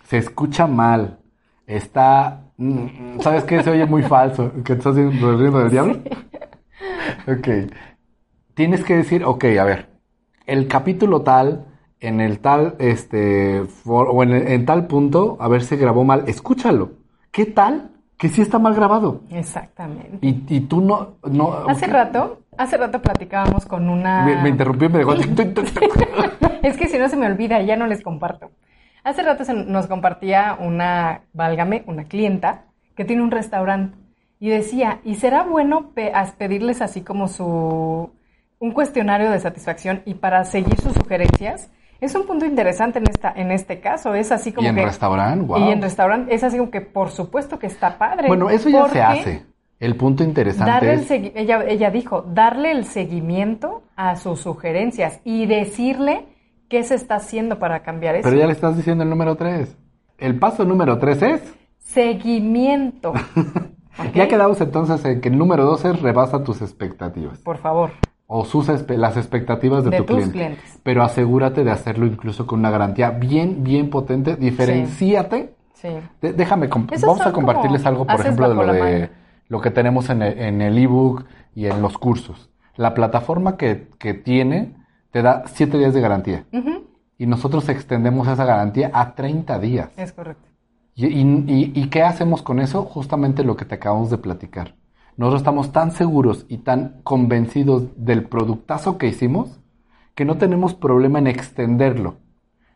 se 0.05 0.19
escucha 0.19 0.67
mal, 0.67 1.19
está, 1.67 2.46
mm, 2.59 3.21
¿sabes 3.21 3.45
qué? 3.45 3.63
Se 3.63 3.71
oye 3.71 3.87
muy 3.87 4.03
falso, 4.03 4.53
que 4.65 4.75
estás 4.75 4.95
riendo 4.97 5.59
del 5.59 5.71
diablo. 5.71 5.99
Ok. 7.29 7.49
Tienes 8.55 8.85
que 8.85 8.97
decir, 8.97 9.25
ok, 9.25 9.45
a 9.61 9.65
ver, 9.65 9.89
el 10.47 10.67
capítulo 10.69 11.23
tal, 11.23 11.67
en 12.01 12.21
el 12.21 12.39
tal, 12.41 12.75
este, 12.79 13.65
for- 13.65 14.09
o 14.11 14.23
en, 14.23 14.33
en 14.33 14.65
tal 14.65 14.87
punto, 14.87 15.37
a 15.41 15.49
ver, 15.49 15.63
se 15.63 15.77
grabó 15.77 16.05
mal, 16.05 16.25
escúchalo. 16.27 16.93
¿Qué 17.31 17.47
tal? 17.47 17.91
Que 18.17 18.29
sí 18.29 18.41
está 18.41 18.59
mal 18.59 18.75
grabado. 18.75 19.21
Exactamente. 19.31 20.19
Y, 20.23 20.43
y 20.49 20.61
tú 20.61 20.81
no, 20.81 21.17
no. 21.25 21.53
Hace 21.69 21.87
rato, 21.87 22.41
hace 22.57 22.79
rato 22.79 23.03
platicábamos 23.03 23.67
con 23.67 23.91
una... 23.91 24.25
Me, 24.25 24.43
me 24.43 24.49
interrumpió 24.49 24.89
y 24.89 24.93
me 24.93 24.99
dejó. 25.01 25.13
es 26.63 26.77
que 26.79 26.89
si 26.89 26.99
no 26.99 27.09
se 27.11 27.17
me 27.17 27.27
olvida, 27.27 27.61
ya 27.61 27.77
no 27.77 27.87
les 27.87 28.03
comparto. 28.03 28.51
Hace 29.07 29.23
rato 29.23 29.45
se 29.45 29.55
nos 29.55 29.87
compartía 29.87 30.57
una, 30.59 31.21
válgame, 31.33 31.85
una 31.87 32.05
clienta 32.05 32.65
que 32.97 33.05
tiene 33.05 33.23
un 33.23 33.31
restaurante 33.31 33.97
y 34.41 34.49
decía, 34.51 34.99
¿y 35.05 35.15
será 35.15 35.45
bueno 35.45 35.91
pe- 35.95 36.13
pedirles 36.39 36.83
así 36.83 37.03
como 37.03 37.29
su 37.29 38.11
un 38.59 38.73
cuestionario 38.73 39.31
de 39.31 39.39
satisfacción 39.39 40.03
y 40.07 40.15
para 40.15 40.45
seguir 40.45 40.81
sus 40.81 40.93
sugerencias? 40.95 41.71
Es 42.01 42.17
un 42.17 42.27
punto 42.27 42.47
interesante 42.47 42.99
en 42.99 43.09
esta 43.09 43.33
en 43.37 43.53
este 43.53 43.79
caso, 43.79 44.13
es 44.15 44.33
así 44.33 44.51
como 44.53 44.67
y 44.67 44.71
en 44.71 44.75
que 44.75 44.85
restaurante, 44.85 45.47
wow. 45.47 45.59
y 45.61 45.71
en 45.71 45.83
restaurante 45.83 46.35
es 46.35 46.43
así 46.43 46.59
como 46.59 46.73
que 46.73 46.81
por 46.81 47.11
supuesto 47.11 47.61
que 47.61 47.69
está 47.69 47.97
padre. 47.99 48.27
Bueno, 48.27 48.51
eso 48.51 48.69
ya 48.69 48.89
se 48.89 49.03
hace. 49.03 49.47
El 49.79 49.95
punto 49.95 50.25
interesante 50.25 50.73
Darle 50.73 50.95
es. 50.95 51.11
ella, 51.11 51.65
ella 51.65 51.91
dijo, 51.91 52.23
darle 52.23 52.73
el 52.73 52.87
seguimiento 52.87 53.85
a 53.95 54.17
sus 54.17 54.41
sugerencias 54.41 55.21
y 55.23 55.47
decirle 55.47 56.25
qué 56.69 56.83
se 56.83 56.95
está 56.95 57.17
haciendo 57.17 57.59
para 57.59 57.83
cambiar 57.83 58.17
eso. 58.17 58.29
Pero 58.29 58.39
ya 58.39 58.47
le 58.47 58.53
estás 58.53 58.77
diciendo 58.77 59.05
el 59.05 59.11
número 59.11 59.37
3. 59.37 59.77
El 60.19 60.39
paso 60.39 60.65
número 60.65 60.99
3 60.99 61.23
es. 61.23 61.55
Seguimiento. 61.79 63.11
¿Ok? 63.99 64.15
Ya 64.15 64.29
quedamos 64.29 64.61
entonces 64.61 65.05
en 65.05 65.21
que 65.21 65.29
el 65.29 65.39
número 65.39 65.65
2 65.65 65.85
es 65.87 66.03
rebasa 66.03 66.45
tus 66.45 66.61
expectativas. 66.63 67.39
Por 67.39 67.59
favor. 67.59 67.91
O 68.27 68.45
sus 68.45 68.69
las 68.89 69.17
expectativas 69.17 69.85
de, 69.85 69.91
De 69.91 69.99
tu 69.99 70.05
tus 70.05 70.17
cliente. 70.17 70.33
clientes. 70.33 70.81
Pero 70.83 71.03
asegúrate 71.03 71.65
de 71.65 71.71
hacerlo 71.71 72.07
incluso 72.07 72.47
con 72.47 72.59
una 72.59 72.71
garantía 72.71 73.11
bien, 73.11 73.63
bien 73.63 73.89
potente. 73.89 74.37
Diferencíate. 74.37 75.55
Sí. 75.75 75.89
Déjame, 76.21 76.67
vamos 76.67 77.21
a 77.21 77.33
compartirles 77.33 77.87
algo, 77.87 78.07
por 78.07 78.21
ejemplo, 78.21 78.49
de 78.49 78.55
lo 78.55 78.73
de 78.73 79.11
lo 79.49 79.61
que 79.61 79.71
tenemos 79.71 80.11
en 80.11 80.23
el 80.23 80.39
en 80.39 80.61
el 80.61 80.77
ebook 80.77 81.25
y 81.55 81.67
en 81.67 81.81
los 81.81 81.99
cursos. 81.99 82.51
La 82.77 82.95
plataforma 82.95 83.57
que, 83.57 83.89
que 83.99 84.13
tiene 84.15 84.75
te 85.17 85.23
da 85.23 85.45
7 85.47 85.79
días 85.79 85.95
de 85.95 86.01
garantía. 86.03 86.45
Y 87.17 87.25
nosotros 87.27 87.67
extendemos 87.71 88.29
esa 88.29 88.45
garantía 88.45 88.91
a 88.93 89.15
30 89.15 89.59
días. 89.59 89.89
Es 89.97 90.13
correcto. 90.13 90.47
¿Y, 90.95 91.07
y- 91.07 91.89
qué 91.89 92.03
hacemos 92.03 92.43
con 92.43 92.61
eso? 92.61 92.83
Justamente 92.85 93.43
lo 93.43 93.57
que 93.57 93.65
te 93.65 93.77
acabamos 93.77 94.11
de 94.11 94.19
platicar. 94.19 94.75
Nosotros 95.17 95.41
estamos 95.41 95.73
tan 95.73 95.93
seguros 95.93 96.45
y 96.51 96.59
tan 96.59 97.01
convencidos 97.03 97.85
del 97.97 98.25
productazo 98.25 98.99
que 98.99 99.07
hicimos 99.07 99.59
que 100.15 100.27
no 100.27 100.37
tenemos 100.37 100.75
problema 100.75 101.19
en 101.19 101.29
extenderlo. 101.29 102.17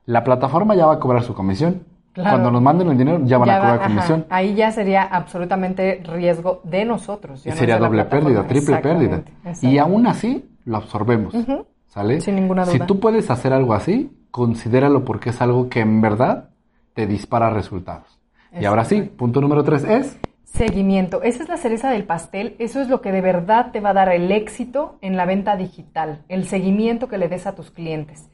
La 0.07 0.25
plataforma 0.25 0.75
ya 0.75 0.87
va 0.87 0.95
a 0.95 0.99
cobrar 0.99 1.23
su 1.23 1.35
comisión. 1.35 1.83
Claro. 2.15 2.31
Cuando 2.31 2.51
nos 2.53 2.63
manden 2.63 2.89
el 2.89 2.97
dinero 2.97 3.21
ya 3.25 3.37
van 3.37 3.49
Ya 3.49 3.57
a 3.57 3.59
va- 3.59 3.65
cobrar 3.67 3.79
ajá. 3.81 3.89
comisión. 3.89 4.27
Ahí 4.31 4.55
ya 4.55 4.73
sería 4.73 5.03
absolutamente 5.03 6.03
riesgo 6.11 6.63
de 6.65 6.87
nosotros. 6.87 7.45
Y 7.45 7.51
no 7.51 7.57
sería 7.57 7.77
doble 7.77 8.05
pérdida, 8.07 8.47
triple 8.47 8.79
pérdida. 8.79 9.23
Y 9.61 9.77
aún 9.77 10.07
así 10.07 10.49
lo 10.65 10.79
absorbemos. 10.79 11.35
Ujú. 11.35 11.67
¿Sale? 11.91 12.21
Sin 12.21 12.37
ninguna 12.37 12.65
Si 12.65 12.79
duda. 12.79 12.87
tú 12.87 12.99
puedes 13.01 13.31
hacer 13.31 13.53
algo 13.53 13.75
así, 13.75 14.11
considéralo 14.31 15.05
porque 15.05 15.31
es 15.31 15.43
algo 15.43 15.69
que 15.69 15.81
en 15.81 16.01
verdad 16.01 16.51
te 16.95 17.07
dispara 17.07 17.51
resultados. 17.51 18.19
Y 18.59 18.65
ahora 18.65 18.85
sí, 18.85 19.03
punto 19.03 19.41
número 19.41 19.63
tres 19.63 19.85
es 19.85 20.19
Seguimiento. 20.45 21.23
Esa 21.23 21.45
es 21.45 21.49
la 21.49 21.57
cereza 21.57 21.91
del 21.91 22.05
pastel. 22.05 22.57
Eso 22.59 22.81
es 22.81 22.89
lo 22.89 23.01
que 23.01 23.13
de 23.13 23.21
verdad 23.21 23.71
te 23.71 23.81
va 23.81 23.91
a 23.91 23.95
dar 23.95 24.09
el 24.13 24.33
éxito 24.33 24.99
en 25.01 25.17
la 25.17 25.25
venta 25.25 25.57
digital. 25.57 26.25
El 26.29 26.45
seguimiento 26.47 27.09
que 27.09 27.19
le 27.19 27.29
des 27.29 27.47
a 27.47 27.55
tus 27.55 27.71
clientes. 27.71 28.29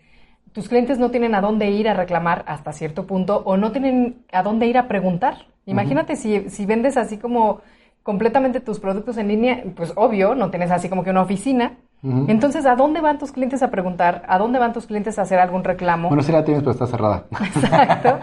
Tus 0.53 0.69
clientes 0.69 0.99
no 0.99 1.11
tienen 1.11 1.35
a 1.35 1.43
dónde 1.43 1.71
ir 1.71 1.89
a 1.89 1.95
reclamar 1.95 2.43
hasta 2.49 2.73
cierto 2.73 3.07
punto 3.07 3.43
o 3.45 3.59
no 3.59 3.71
tienen 3.71 4.25
a 4.33 4.43
dónde 4.43 4.67
ir 4.67 4.79
a 4.79 4.89
preguntar. 4.89 5.47
Imagínate 5.67 6.17
si, 6.17 6.49
si 6.49 6.65
vendes 6.65 6.97
así 6.97 7.19
como 7.19 7.61
completamente 8.03 8.61
tus 8.61 8.81
productos 8.81 9.19
en 9.19 9.29
línea, 9.29 9.63
pues 9.77 9.93
obvio, 9.97 10.35
no 10.35 10.49
tienes 10.51 10.71
así 10.71 10.89
como 10.89 11.05
que 11.05 11.11
una 11.11 11.23
oficina. 11.23 11.77
Entonces, 12.03 12.67
¿a 12.67 12.76
dónde 12.76 13.00
van 13.00 13.19
tus 13.19 13.33
clientes 13.33 13.62
a 13.62 13.71
preguntar? 13.71 14.23
¿A 14.29 14.38
dónde 14.38 14.59
van 14.59 14.73
tus 14.73 14.87
clientes 14.87 15.19
a 15.19 15.23
hacer 15.23 15.38
algún 15.38 15.65
reclamo? 15.65 16.09
Bueno, 16.09 16.23
sí 16.23 16.30
la 16.30 16.45
tienes, 16.45 16.63
pero 16.63 16.73
está 16.73 16.87
cerrada. 16.87 17.26
Exacto. 17.41 18.19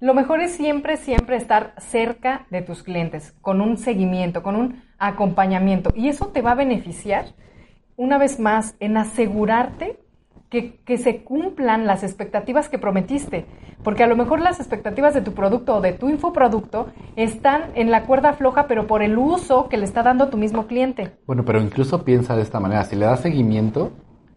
Lo 0.00 0.14
mejor 0.14 0.40
es 0.40 0.52
siempre, 0.52 0.96
siempre 0.96 1.36
estar 1.36 1.74
cerca 1.78 2.46
de 2.50 2.62
tus 2.62 2.82
clientes, 2.82 3.34
con 3.42 3.60
un 3.60 3.76
seguimiento, 3.76 4.42
con 4.42 4.56
un 4.56 4.82
acompañamiento. 4.98 5.92
Y 5.94 6.08
eso 6.08 6.28
te 6.28 6.40
va 6.40 6.52
a 6.52 6.54
beneficiar, 6.54 7.26
una 7.96 8.16
vez 8.16 8.40
más, 8.40 8.76
en 8.80 8.96
asegurarte 8.96 10.00
que, 10.50 10.80
que 10.84 10.98
se 10.98 11.22
cumplan 11.22 11.86
las 11.86 12.02
expectativas 12.02 12.68
que 12.68 12.78
prometiste. 12.78 13.46
Porque 13.82 14.02
a 14.02 14.06
lo 14.06 14.16
mejor 14.16 14.40
las 14.40 14.58
expectativas 14.58 15.14
de 15.14 15.22
tu 15.22 15.32
producto 15.32 15.76
o 15.76 15.80
de 15.80 15.92
tu 15.92 16.10
infoproducto 16.10 16.88
están 17.16 17.70
en 17.74 17.90
la 17.90 18.04
cuerda 18.04 18.34
floja, 18.34 18.66
pero 18.66 18.86
por 18.86 19.02
el 19.02 19.16
uso 19.16 19.68
que 19.68 19.78
le 19.78 19.84
está 19.84 20.02
dando 20.02 20.28
tu 20.28 20.36
mismo 20.36 20.66
cliente. 20.66 21.12
Bueno, 21.26 21.44
pero 21.44 21.62
incluso 21.62 22.04
piensa 22.04 22.36
de 22.36 22.42
esta 22.42 22.60
manera. 22.60 22.84
Si 22.84 22.96
le 22.96 23.06
das 23.06 23.20
seguimiento, 23.20 23.92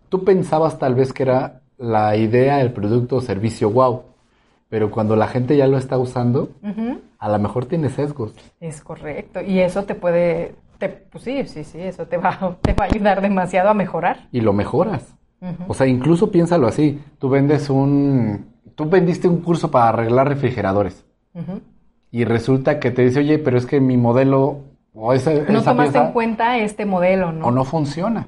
tú 0.07 0.23
pensabas 0.23 0.79
tal 0.79 0.95
vez 0.95 1.11
que 1.11 1.23
era 1.23 1.61
la 1.77 2.15
idea, 2.15 2.61
el 2.61 2.71
producto 2.71 3.17
o 3.17 3.21
servicio 3.21 3.69
wow. 3.71 4.03
Pero 4.69 4.91
cuando 4.91 5.15
la 5.15 5.27
gente 5.27 5.57
ya 5.57 5.67
lo 5.67 5.77
está 5.77 5.97
usando, 5.97 6.49
a 7.19 7.29
lo 7.29 7.39
mejor 7.39 7.65
tiene 7.65 7.89
sesgos. 7.89 8.33
Es 8.59 8.81
correcto. 8.81 9.41
Y 9.41 9.59
eso 9.59 9.83
te 9.83 9.93
puede, 9.93 10.55
te, 10.77 10.89
pues 10.89 11.23
sí, 11.23 11.45
sí, 11.45 11.63
sí, 11.63 11.81
eso 11.81 12.07
te 12.07 12.17
va, 12.17 12.57
te 12.61 12.73
va 12.73 12.85
a 12.85 12.87
ayudar 12.87 13.21
demasiado 13.21 13.69
a 13.69 13.73
mejorar. 13.73 14.27
Y 14.31 14.41
lo 14.41 14.53
mejoras. 14.53 15.15
O 15.67 15.73
sea, 15.73 15.87
incluso 15.87 16.31
piénsalo 16.31 16.67
así. 16.67 16.99
Tú 17.19 17.29
vendes 17.29 17.69
un... 17.69 18.45
Tú 18.75 18.89
vendiste 18.89 19.27
un 19.27 19.41
curso 19.41 19.69
para 19.69 19.89
arreglar 19.89 20.27
refrigeradores. 20.27 21.05
Y 22.11 22.25
resulta 22.25 22.79
que 22.79 22.91
te 22.91 23.03
dice, 23.03 23.19
oye, 23.19 23.39
pero 23.39 23.57
es 23.57 23.65
que 23.65 23.79
mi 23.79 23.97
modelo 23.97 24.59
o 24.93 25.13
esa, 25.13 25.31
No 25.31 25.59
esa 25.59 25.71
tomaste 25.71 25.91
pieza 25.93 26.07
en 26.07 26.13
cuenta 26.13 26.57
este 26.59 26.85
modelo, 26.85 27.31
¿no? 27.31 27.47
o 27.47 27.51
no 27.51 27.63
funciona. 27.65 28.25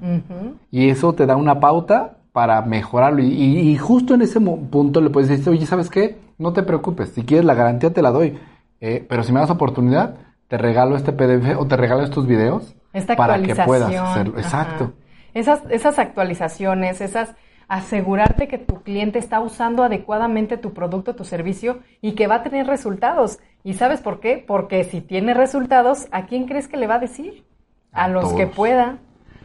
Y 0.70 0.88
eso 0.88 1.12
te 1.14 1.26
da 1.26 1.36
una 1.36 1.60
pauta 1.60 2.18
para 2.32 2.60
mejorarlo. 2.62 3.22
Y, 3.22 3.28
y- 3.32 3.70
y 3.70 3.76
justo 3.78 4.14
en 4.14 4.22
ese 4.22 4.40
punto 4.40 5.00
le 5.00 5.10
puedes 5.10 5.28
decir, 5.30 5.48
oye, 5.48 5.64
¿sabes 5.66 5.88
qué? 5.88 6.18
No 6.38 6.52
te 6.52 6.62
preocupes. 6.62 7.10
Si 7.10 7.22
quieres 7.22 7.46
la 7.46 7.54
garantía 7.54 7.92
te 7.92 8.02
la 8.02 8.10
doy. 8.10 8.36
Eh, 8.80 9.06
pero 9.08 9.22
si 9.22 9.32
me 9.32 9.40
das 9.40 9.50
oportunidad, 9.50 10.16
te 10.48 10.58
regalo 10.58 10.96
este 10.96 11.12
PDF 11.12 11.56
o 11.58 11.66
te 11.66 11.76
regalo 11.76 12.02
estos 12.02 12.26
videos 12.26 12.74
Esta 12.92 13.16
para 13.16 13.40
que 13.40 13.54
puedas 13.54 13.90
hacerlo. 14.10 14.34
ajá. 14.36 14.40
Exacto. 14.40 14.92
Esas, 15.36 15.60
esas 15.68 15.98
actualizaciones, 15.98 17.02
esas 17.02 17.34
asegurarte 17.68 18.48
que 18.48 18.56
tu 18.56 18.82
cliente 18.82 19.18
está 19.18 19.40
usando 19.40 19.82
adecuadamente 19.82 20.56
tu 20.56 20.72
producto, 20.72 21.14
tu 21.14 21.24
servicio 21.24 21.80
y 22.00 22.12
que 22.12 22.26
va 22.26 22.36
a 22.36 22.42
tener 22.42 22.66
resultados. 22.66 23.38
¿Y 23.62 23.74
sabes 23.74 24.00
por 24.00 24.20
qué? 24.20 24.42
Porque 24.46 24.84
si 24.84 25.02
tiene 25.02 25.34
resultados, 25.34 26.06
¿a 26.10 26.24
quién 26.24 26.46
crees 26.46 26.68
que 26.68 26.78
le 26.78 26.86
va 26.86 26.94
a 26.94 27.00
decir? 27.00 27.44
A, 27.92 28.04
A 28.04 28.08
los 28.08 28.32
que 28.32 28.46
pueda. 28.46 28.96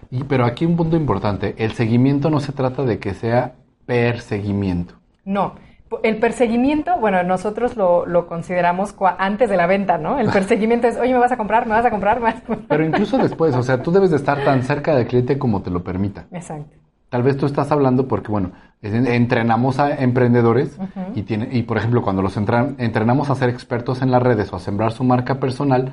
Y, 0.10 0.23
pero 0.23 0.45
aquí 0.45 0.65
un 0.65 0.77
punto 0.77 0.95
importante. 0.95 1.56
El 1.58 1.73
seguimiento 1.73 2.30
no 2.30 2.39
se 2.39 2.54
trata 2.54 2.84
de 2.84 2.97
que 2.97 3.13
sea 3.13 3.56
perseguimiento. 3.86 4.93
No. 5.25 5.56
El 6.04 6.17
perseguimiento, 6.19 6.97
bueno, 6.99 7.21
nosotros 7.23 7.75
lo, 7.75 8.06
lo 8.06 8.27
consideramos 8.27 8.95
antes 9.17 9.49
de 9.49 9.58
la 9.58 9.67
venta, 9.67 9.97
¿no? 9.97 10.19
El 10.19 10.30
perseguimiento 10.34 10.88
es, 10.88 10.97
oye, 10.97 11.13
¿me 11.13 11.19
vas 11.19 11.32
a 11.32 11.38
comprar? 11.38 11.65
¿Me 11.67 11.73
vas 11.73 11.86
a 11.86 11.89
comprar? 11.89 12.17
¿Me 12.19 12.23
vas 12.25 12.36
a 12.38 12.41
comprar? 12.41 12.67
Pero 12.67 12.86
incluso 12.86 13.17
después, 13.17 13.56
o 13.56 13.63
sea, 13.63 13.82
tú 13.82 13.91
debes 13.91 14.10
de 14.12 14.17
estar 14.17 14.43
tan 14.43 14.63
cerca 14.63 14.95
del 14.95 15.08
cliente 15.08 15.38
como 15.38 15.62
te 15.62 15.69
lo 15.69 15.84
permita. 15.84 16.25
Exacto. 16.32 16.77
Tal 17.10 17.23
vez 17.23 17.36
tú 17.36 17.45
estás 17.45 17.69
hablando 17.73 18.08
porque, 18.08 18.32
bueno, 18.32 18.51
entrenamos 18.82 19.80
a 19.80 19.95
emprendedores 19.95 20.80
y, 21.13 21.23
tiene, 21.23 21.49
y, 21.51 21.63
por 21.63 21.77
ejemplo, 21.77 22.01
cuando 22.01 22.21
los 22.21 22.38
entran- 22.38 22.75
entrenamos 22.77 23.30
a 23.30 23.36
ser 23.36 23.49
expertos 23.49 24.01
en 24.01 24.12
las 24.12 24.23
redes 24.23 24.51
o 24.54 24.56
a 24.56 24.60
sembrar 24.60 24.93
su 24.93 25.04
marca 25.04 25.39
personal, 25.39 25.91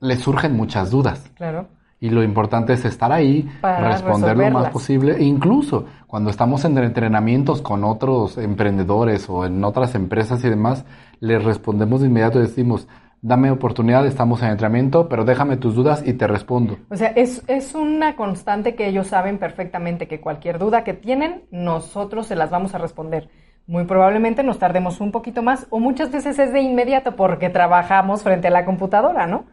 les 0.00 0.18
surgen 0.18 0.56
muchas 0.56 0.90
dudas. 0.90 1.30
Claro. 1.36 1.66
Y 2.00 2.10
lo 2.10 2.22
importante 2.22 2.74
es 2.74 2.84
estar 2.84 3.12
ahí, 3.12 3.48
Para 3.60 3.92
responder 3.92 4.36
lo 4.36 4.50
más 4.50 4.70
posible. 4.70 5.16
E 5.16 5.24
incluso 5.24 5.86
cuando 6.06 6.30
estamos 6.30 6.64
en 6.64 6.76
entrenamientos 6.78 7.62
con 7.62 7.82
otros 7.84 8.36
emprendedores 8.36 9.28
o 9.28 9.46
en 9.46 9.64
otras 9.64 9.94
empresas 9.94 10.44
y 10.44 10.50
demás, 10.50 10.84
les 11.20 11.42
respondemos 11.42 12.00
de 12.00 12.08
inmediato 12.08 12.38
y 12.38 12.42
decimos, 12.42 12.86
dame 13.24 13.50
oportunidad, 13.50 14.06
estamos 14.06 14.42
en 14.42 14.50
entrenamiento, 14.50 15.08
pero 15.08 15.24
déjame 15.24 15.56
tus 15.56 15.74
dudas 15.74 16.06
y 16.06 16.12
te 16.12 16.26
respondo. 16.26 16.76
O 16.90 16.96
sea, 16.96 17.08
es, 17.08 17.42
es 17.46 17.74
una 17.74 18.16
constante 18.16 18.74
que 18.74 18.86
ellos 18.86 19.06
saben 19.06 19.38
perfectamente 19.38 20.06
que 20.06 20.20
cualquier 20.20 20.58
duda 20.58 20.84
que 20.84 20.92
tienen, 20.92 21.44
nosotros 21.50 22.26
se 22.26 22.36
las 22.36 22.50
vamos 22.50 22.74
a 22.74 22.78
responder. 22.78 23.30
Muy 23.66 23.84
probablemente 23.84 24.42
nos 24.42 24.58
tardemos 24.58 25.00
un 25.00 25.10
poquito 25.10 25.42
más 25.42 25.66
o 25.70 25.80
muchas 25.80 26.12
veces 26.12 26.38
es 26.38 26.52
de 26.52 26.60
inmediato 26.60 27.16
porque 27.16 27.48
trabajamos 27.48 28.22
frente 28.22 28.48
a 28.48 28.50
la 28.50 28.66
computadora, 28.66 29.26
¿no? 29.26 29.46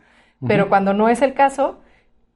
Pero 0.45 0.67
cuando 0.67 0.93
no 0.93 1.08
es 1.08 1.21
el 1.21 1.34
caso, 1.34 1.80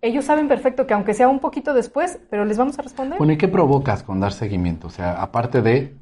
ellos 0.07 0.25
saben 0.25 0.47
perfecto 0.47 0.85
que 0.87 0.93
aunque 0.93 1.13
sea 1.13 1.27
un 1.27 1.39
poquito 1.39 1.73
después, 1.73 2.19
pero 2.29 2.45
les 2.45 2.57
vamos 2.57 2.77
a 2.79 2.81
responder. 2.81 3.17
Bueno, 3.17 3.33
¿y 3.33 3.37
qué 3.37 3.47
provocas 3.47 4.03
con 4.03 4.19
dar 4.19 4.31
seguimiento? 4.33 4.87
O 4.87 4.89
sea, 4.91 5.21
aparte 5.21 5.61
de 5.61 5.93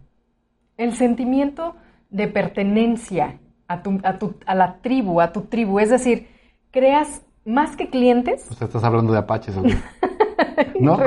El 0.78 0.94
sentimiento 0.94 1.76
de 2.10 2.28
pertenencia 2.28 3.40
a, 3.68 3.82
tu, 3.82 4.00
a, 4.04 4.18
tu, 4.20 4.36
a 4.46 4.56
la 4.56 4.78
tribu, 4.82 5.22
a 5.22 5.32
tu 5.32 5.42
tribu. 5.42 5.80
Es 5.80 5.90
decir, 5.90 6.28
creas 6.72 7.22
más 7.46 7.76
que 7.76 7.90
clientes. 7.90 8.46
O 8.52 8.54
sea, 8.54 8.68
estás 8.68 8.84
hablando 8.84 9.12
de 9.14 9.20
apaches, 9.20 9.56
¿o 9.58 9.64
qué? 9.64 9.76
¿No? 10.80 10.98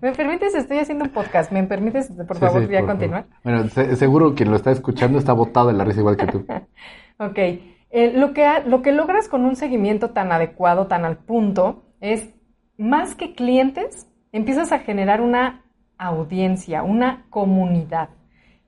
¿Me 0.00 0.12
permites? 0.12 0.54
Estoy 0.54 0.78
haciendo 0.78 1.04
un 1.04 1.10
podcast. 1.10 1.52
¿Me 1.52 1.62
permites, 1.64 2.10
por 2.26 2.36
favor, 2.38 2.60
Sí, 2.62 2.66
sí, 2.66 2.72
ya 2.72 2.80
por 2.80 2.88
continuar? 2.90 3.24
favor. 3.24 3.38
Bueno, 3.44 3.68
se- 3.68 3.96
seguro 3.96 4.34
quien 4.34 4.50
lo 4.50 4.56
está 4.56 4.70
escuchando 4.70 5.18
está 5.18 5.32
botado 5.32 5.68
de 5.68 5.74
la 5.74 5.84
risa 5.84 6.00
igual 6.00 6.16
que 6.16 6.26
tú. 6.26 6.44
Ok. 7.18 7.38
Eh, 7.96 8.12
lo, 8.12 8.34
que, 8.34 8.44
lo 8.66 8.82
que 8.82 8.90
logras 8.90 9.28
con 9.28 9.44
un 9.44 9.54
seguimiento 9.54 10.10
tan 10.10 10.32
adecuado, 10.32 10.88
tan 10.88 11.04
al 11.04 11.16
punto, 11.16 11.84
es 12.00 12.28
más 12.76 13.14
que 13.14 13.36
clientes, 13.36 14.08
empiezas 14.32 14.72
a 14.72 14.80
generar 14.80 15.20
una 15.20 15.62
audiencia, 15.96 16.82
una 16.82 17.24
comunidad. 17.30 18.08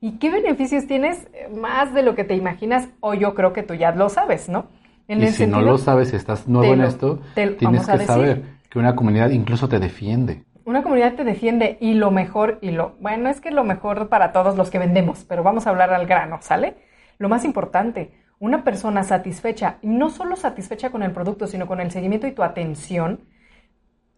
¿Y 0.01 0.19
qué 0.19 0.31
beneficios 0.31 0.87
tienes? 0.87 1.27
Eh, 1.33 1.49
Más 1.53 1.93
de 1.93 2.05
lo 2.05 2.15
que 2.15 2.23
te 2.23 2.37
imaginas, 2.37 2.89
o 3.01 3.15
yo 3.15 3.35
creo 3.35 3.53
que 3.53 3.65
tú 3.65 3.75
ya 3.75 3.91
lo 3.91 4.09
sabes, 4.11 4.49
¿no? 4.49 4.67
En 5.09 5.21
y 5.21 5.27
si 5.27 5.49
no 5.49 5.61
lo 5.61 5.77
sabes, 5.77 6.15
estás 6.15 6.47
nuevo 6.47 6.75
en 6.75 6.83
esto, 6.83 7.19
te 7.35 7.49
tienes 7.49 7.85
que 7.85 7.93
decir. 7.93 8.07
saber 8.07 8.43
que 8.71 8.79
una 8.79 8.95
comunidad 8.95 9.31
incluso 9.31 9.69
te 9.69 9.81
defiende. 9.81 10.45
Una 10.65 10.85
comunidad 10.85 11.15
te 11.15 11.25
defiende 11.25 11.79
y 11.81 11.95
lo 11.95 12.13
mejor, 12.13 12.59
y 12.61 12.71
lo, 12.71 12.95
bueno, 13.01 13.29
es 13.29 13.41
que 13.41 13.51
lo 13.51 13.65
mejor 13.65 14.09
para 14.09 14.31
todos 14.31 14.57
los 14.57 14.71
que 14.71 14.79
vendemos, 14.79 15.25
pero 15.25 15.43
vamos 15.43 15.67
a 15.67 15.71
hablar 15.71 15.93
al 15.93 16.07
grano, 16.07 16.39
¿sale? 16.43 16.77
Lo 17.19 17.29
más 17.29 17.45
importante, 17.45 18.13
una 18.39 18.65
persona 18.65 19.03
satisfecha, 19.03 19.79
y 19.83 19.89
no 19.89 20.11
solo 20.11 20.37
satisfecha 20.37 20.91
con 20.91 21.03
el 21.03 21.13
producto, 21.13 21.47
sino 21.47 21.67
con 21.67 21.81
el 21.81 21.91
seguimiento 21.91 22.27
y 22.27 22.33
tu 22.33 22.43
atención, 22.43 23.21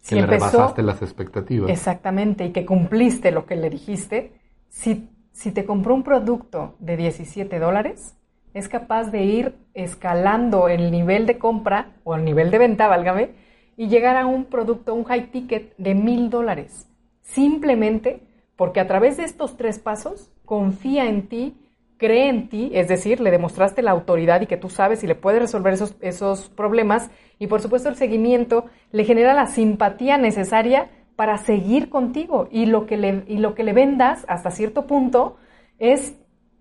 Que 0.07 0.17
le 0.17 0.27
rebasaste 0.27 0.83
las 0.83 1.03
expectativas. 1.03 1.71
Exactamente, 1.71 2.47
y 2.47 2.53
que 2.53 2.65
cumpliste 2.65 3.31
lo 3.31 3.47
que 3.47 3.57
le 3.57 3.71
dijiste, 3.71 4.33
si, 4.69 5.11
si 5.33 5.53
te 5.53 5.65
compró 5.65 5.95
un 5.95 6.03
producto 6.03 6.77
de 6.79 6.97
17 6.97 7.59
dólares, 7.59 8.17
es 8.55 8.69
capaz 8.69 9.11
de 9.11 9.23
ir 9.23 9.55
escalando 9.75 10.69
el 10.69 10.91
nivel 10.91 11.27
de 11.27 11.39
compra 11.39 11.93
o 12.05 12.15
el 12.15 12.25
nivel 12.25 12.51
de 12.51 12.59
venta, 12.59 12.89
válgame, 12.89 13.31
y 13.77 13.89
llegar 13.89 14.17
a 14.17 14.27
un 14.27 14.47
producto, 14.47 14.95
un 14.95 15.05
high 15.05 15.31
ticket 15.31 15.77
de 15.77 15.95
mil 15.95 16.31
dólares. 16.31 16.89
Simplemente 17.23 18.23
porque 18.57 18.81
a 18.81 18.89
través 18.89 19.19
de 19.19 19.25
estos 19.25 19.57
tres 19.57 19.79
pasos 19.79 20.33
confía 20.45 21.07
en 21.07 21.29
ti, 21.29 21.57
cree 21.99 22.29
en 22.29 22.49
ti, 22.49 22.71
es 22.73 22.89
decir, 22.89 23.21
le 23.21 23.31
demostraste 23.31 23.83
la 23.83 23.91
autoridad 23.91 24.41
y 24.41 24.47
que 24.47 24.57
tú 24.57 24.71
sabes 24.71 25.05
y 25.05 25.07
le 25.07 25.15
puedes 25.15 25.43
resolver 25.43 25.75
esos, 25.75 25.97
esos 26.01 26.49
problemas. 26.49 27.11
Y 27.39 27.49
por 27.49 27.61
supuesto 27.61 27.89
el 27.89 27.97
seguimiento 27.97 28.65
le 28.93 29.05
genera 29.05 29.35
la 29.35 29.47
simpatía 29.47 30.17
necesaria 30.17 30.91
para 31.17 31.37
seguir 31.37 31.91
contigo. 31.91 32.49
Y 32.51 32.67
lo 32.67 32.87
que 32.87 32.97
le, 32.97 33.25
y 33.27 33.39
lo 33.39 33.55
que 33.55 33.65
le 33.65 33.73
vendas 33.73 34.25
hasta 34.29 34.51
cierto 34.51 34.87
punto 34.87 35.37
es, 35.79 36.17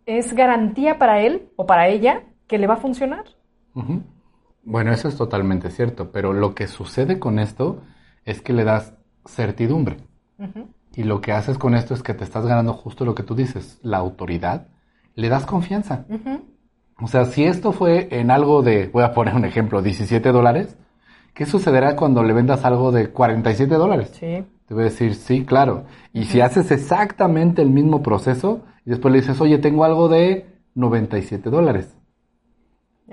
es 0.06 0.34
garantía 0.34 0.98
para 0.98 1.22
él 1.22 1.50
o 1.56 1.66
para 1.66 1.88
ella 1.88 2.24
que 2.48 2.58
le 2.58 2.68
va 2.68 2.74
a 2.74 2.78
funcionar. 2.78 3.26
Bueno, 4.64 4.92
eso 4.92 5.08
es 5.08 5.16
totalmente 5.16 5.70
cierto, 5.70 6.12
pero 6.12 6.34
lo 6.34 6.56
que 6.56 6.68
sucede 6.68 7.20
con 7.20 7.38
esto 7.38 7.84
es 8.26 8.42
que 8.42 8.54
le 8.54 8.64
das 8.64 8.96
certidumbre. 9.26 9.98
Y 10.96 11.04
lo 11.04 11.22
que 11.22 11.32
haces 11.32 11.60
con 11.60 11.76
esto 11.76 11.94
es 11.94 12.02
que 12.02 12.16
te 12.16 12.24
estás 12.24 12.46
ganando 12.48 12.74
justo 12.74 13.06
lo 13.06 13.14
que 13.14 13.24
tú 13.24 13.36
dices, 13.36 13.80
la 13.84 13.98
autoridad. 13.98 14.68
Le 15.18 15.30
das 15.30 15.48
confianza. 15.48 16.06
O 17.02 17.08
sea, 17.08 17.26
si 17.26 17.44
esto 17.44 17.72
fue 17.72 18.08
en 18.12 18.30
algo 18.30 18.62
de, 18.62 18.88
voy 18.88 19.04
a 19.04 19.14
poner 19.14 19.34
un 19.34 19.46
ejemplo, 19.46 19.82
17 19.82 20.32
dólares, 20.32 20.78
¿qué 21.34 21.48
sucederá 21.48 21.96
cuando 21.96 22.22
le 22.22 22.34
vendas 22.34 22.64
algo 22.66 22.92
de 22.92 23.10
47 23.10 23.74
dólares? 23.74 24.12
Sí. 24.14 24.46
Te 24.68 24.74
voy 24.76 24.84
a 24.84 24.86
decir, 24.86 25.16
sí, 25.16 25.44
claro. 25.44 25.86
Y 26.14 26.26
si 26.26 26.40
haces 26.40 26.70
exactamente 26.70 27.64
el 27.64 27.72
mismo 27.72 28.04
proceso 28.04 28.62
y 28.86 28.92
después 28.92 29.12
le 29.12 29.22
dices, 29.22 29.42
oye, 29.42 29.58
tengo 29.58 29.86
algo 29.86 30.08
de 30.08 30.46
97 30.76 31.50
dólares. 31.50 31.98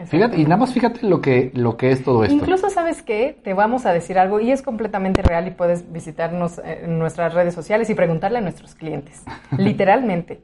Fíjate, 0.06 0.38
y 0.38 0.42
nada 0.42 0.58
más 0.58 0.74
fíjate 0.74 1.06
lo 1.06 1.22
que, 1.22 1.52
lo 1.54 1.78
que 1.78 1.90
es 1.90 2.04
todo 2.04 2.22
esto. 2.22 2.34
Incluso 2.34 2.68
sabes 2.68 3.02
que 3.02 3.40
te 3.42 3.54
vamos 3.54 3.86
a 3.86 3.92
decir 3.94 4.18
algo 4.18 4.40
y 4.40 4.50
es 4.50 4.60
completamente 4.60 5.22
real 5.22 5.46
y 5.46 5.52
puedes 5.52 5.90
visitarnos 5.90 6.58
eh, 6.58 6.80
en 6.84 6.98
nuestras 6.98 7.32
redes 7.32 7.54
sociales 7.54 7.88
y 7.88 7.94
preguntarle 7.94 8.38
a 8.38 8.40
nuestros 8.42 8.74
clientes. 8.74 9.22
Literalmente. 9.56 10.42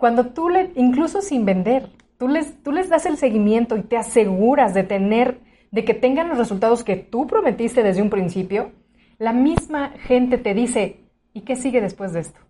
Cuando 0.00 0.28
tú 0.28 0.48
le, 0.48 0.72
incluso 0.76 1.20
sin 1.20 1.44
vender, 1.44 1.90
tú 2.18 2.26
les, 2.26 2.62
tú 2.62 2.72
les 2.72 2.88
das 2.88 3.04
el 3.04 3.18
seguimiento 3.18 3.76
y 3.76 3.82
te 3.82 3.98
aseguras 3.98 4.72
de 4.72 4.82
tener, 4.82 5.40
de 5.72 5.84
que 5.84 5.92
tengan 5.92 6.30
los 6.30 6.38
resultados 6.38 6.82
que 6.82 6.96
tú 6.96 7.26
prometiste 7.26 7.82
desde 7.82 8.00
un 8.00 8.08
principio, 8.08 8.72
la 9.18 9.34
misma 9.34 9.90
gente 9.90 10.38
te 10.38 10.54
dice, 10.54 11.04
¿y 11.34 11.42
qué 11.42 11.54
sigue 11.54 11.82
después 11.82 12.14
de 12.14 12.20
esto? 12.20 12.40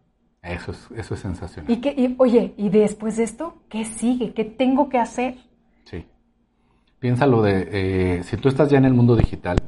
Eso 0.43 0.71
es, 0.71 0.89
eso 0.97 1.15
es 1.15 1.21
sensacional. 1.21 1.73
¿Y 1.73 1.81
qué, 1.81 1.93
y, 1.97 2.15
oye, 2.19 2.55
¿y 2.57 2.69
después 2.69 3.17
de 3.17 3.25
esto? 3.25 3.57
¿Qué 3.69 3.85
sigue? 3.85 4.33
¿Qué 4.33 4.45
tengo 4.45 4.89
que 4.89 4.99
hacer? 4.99 5.35
Sí. 5.87 6.07
Piénsalo 7.01 7.43
de, 7.43 7.69
eh, 7.73 8.23
si 8.23 8.37
tú 8.37 8.49
estás 8.49 8.71
ya 8.71 8.79
en 8.79 8.85
el 8.85 8.95
mundo 8.95 9.17
digital, 9.17 9.59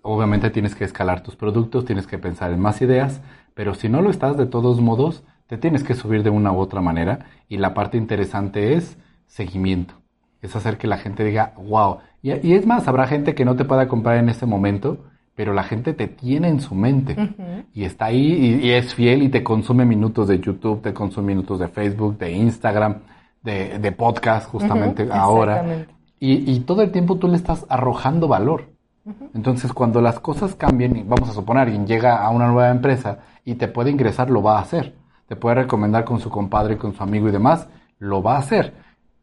obviamente 0.00 0.48
tienes 0.48 0.74
que 0.74 0.84
escalar 0.84 1.22
tus 1.22 1.36
productos, 1.36 1.84
tienes 1.84 2.06
que 2.06 2.16
pensar 2.16 2.50
en 2.50 2.60
más 2.60 2.80
ideas, 2.80 3.20
pero 3.52 3.74
si 3.74 3.90
no 3.90 4.00
lo 4.00 4.08
estás, 4.08 4.38
de 4.38 4.46
todos 4.46 4.80
modos, 4.80 5.22
te 5.50 5.58
tienes 5.58 5.82
que 5.82 5.94
subir 5.94 6.22
de 6.22 6.30
una 6.30 6.52
u 6.52 6.58
otra 6.58 6.80
manera. 6.80 7.26
Y 7.48 7.56
la 7.56 7.74
parte 7.74 7.98
interesante 7.98 8.74
es 8.74 8.96
seguimiento. 9.26 9.94
Es 10.40 10.54
hacer 10.54 10.78
que 10.78 10.86
la 10.86 10.96
gente 10.96 11.24
diga, 11.24 11.54
wow. 11.56 11.98
Y, 12.22 12.30
y 12.46 12.54
es 12.54 12.66
más, 12.66 12.86
habrá 12.86 13.08
gente 13.08 13.34
que 13.34 13.44
no 13.44 13.56
te 13.56 13.64
pueda 13.64 13.88
comprar 13.88 14.18
en 14.18 14.28
ese 14.28 14.46
momento, 14.46 15.06
pero 15.34 15.52
la 15.52 15.64
gente 15.64 15.92
te 15.92 16.06
tiene 16.06 16.46
en 16.46 16.60
su 16.60 16.76
mente. 16.76 17.16
Y 17.74 17.82
está 17.82 18.04
ahí 18.04 18.60
y, 18.60 18.64
y 18.64 18.70
es 18.70 18.94
fiel 18.94 19.24
y 19.24 19.28
te 19.28 19.42
consume 19.42 19.84
minutos 19.84 20.28
de 20.28 20.38
YouTube, 20.38 20.82
te 20.82 20.94
consume 20.94 21.34
minutos 21.34 21.58
de 21.58 21.66
Facebook, 21.66 22.16
de 22.16 22.30
Instagram, 22.30 22.98
de, 23.42 23.80
de 23.80 23.90
podcast 23.90 24.48
justamente 24.48 25.08
ahora. 25.10 25.88
Y, 26.20 26.48
y 26.48 26.60
todo 26.60 26.82
el 26.82 26.92
tiempo 26.92 27.16
tú 27.16 27.26
le 27.26 27.34
estás 27.34 27.66
arrojando 27.68 28.28
valor. 28.28 28.68
Entonces, 29.34 29.72
cuando 29.72 30.00
las 30.00 30.20
cosas 30.20 30.54
cambien, 30.54 30.96
y 30.96 31.02
vamos 31.02 31.28
a 31.28 31.32
suponer, 31.32 31.64
alguien 31.64 31.88
llega 31.88 32.24
a 32.24 32.30
una 32.30 32.46
nueva 32.46 32.70
empresa 32.70 33.18
y 33.44 33.56
te 33.56 33.66
puede 33.66 33.90
ingresar, 33.90 34.30
lo 34.30 34.44
va 34.44 34.58
a 34.58 34.62
hacer. 34.62 34.99
Te 35.30 35.36
puede 35.36 35.54
recomendar 35.54 36.04
con 36.04 36.18
su 36.18 36.28
compadre, 36.28 36.76
con 36.76 36.92
su 36.92 37.04
amigo 37.04 37.28
y 37.28 37.30
demás, 37.30 37.68
lo 38.00 38.20
va 38.20 38.34
a 38.34 38.38
hacer. 38.40 38.74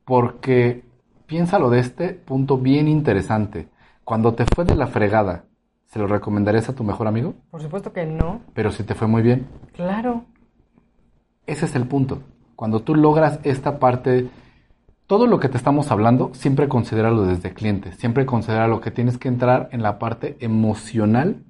Porque 0.06 0.86
piénsalo 1.26 1.70
de 1.70 1.80
este 1.80 2.14
punto 2.14 2.58
bien 2.58 2.88
interesante. 2.88 3.68
Cuando 4.06 4.34
te 4.34 4.46
fue 4.56 4.64
de 4.64 4.76
la 4.76 4.88
fregada, 4.88 5.44
¿se 5.88 6.00
lo 6.00 6.08
recomendarías 6.08 6.70
a 6.70 6.76
tu 6.76 6.86
mejor 6.86 7.08
amigo? 7.08 7.34
Por 7.52 7.62
supuesto 7.62 7.92
que 7.92 8.06
no. 8.06 8.40
Pero 8.54 8.72
si 8.72 8.84
te 8.84 8.96
fue 8.96 9.10
muy 9.10 9.22
bien, 9.22 9.48
Claro. 9.74 10.24
ese 11.46 11.66
es 11.66 11.76
el 11.76 11.86
punto. 11.90 12.20
Cuando 12.56 12.80
tú 12.84 12.96
logras 12.96 13.42
esta 13.44 13.78
parte, 13.78 14.30
todo 15.08 15.28
lo 15.28 15.42
que 15.42 15.50
te 15.50 15.58
estamos 15.58 15.92
hablando, 15.92 16.32
siempre 16.34 16.70
considéralo 16.70 17.24
desde 17.26 17.54
clientes. 17.54 17.98
Siempre 17.98 18.26
considera 18.26 18.70
lo 18.70 18.80
que 18.80 18.92
tienes 18.92 19.18
que 19.18 19.28
entrar 19.28 19.68
en 19.74 19.84
la 19.84 20.00
parte 20.00 20.38
emocional 20.40 21.44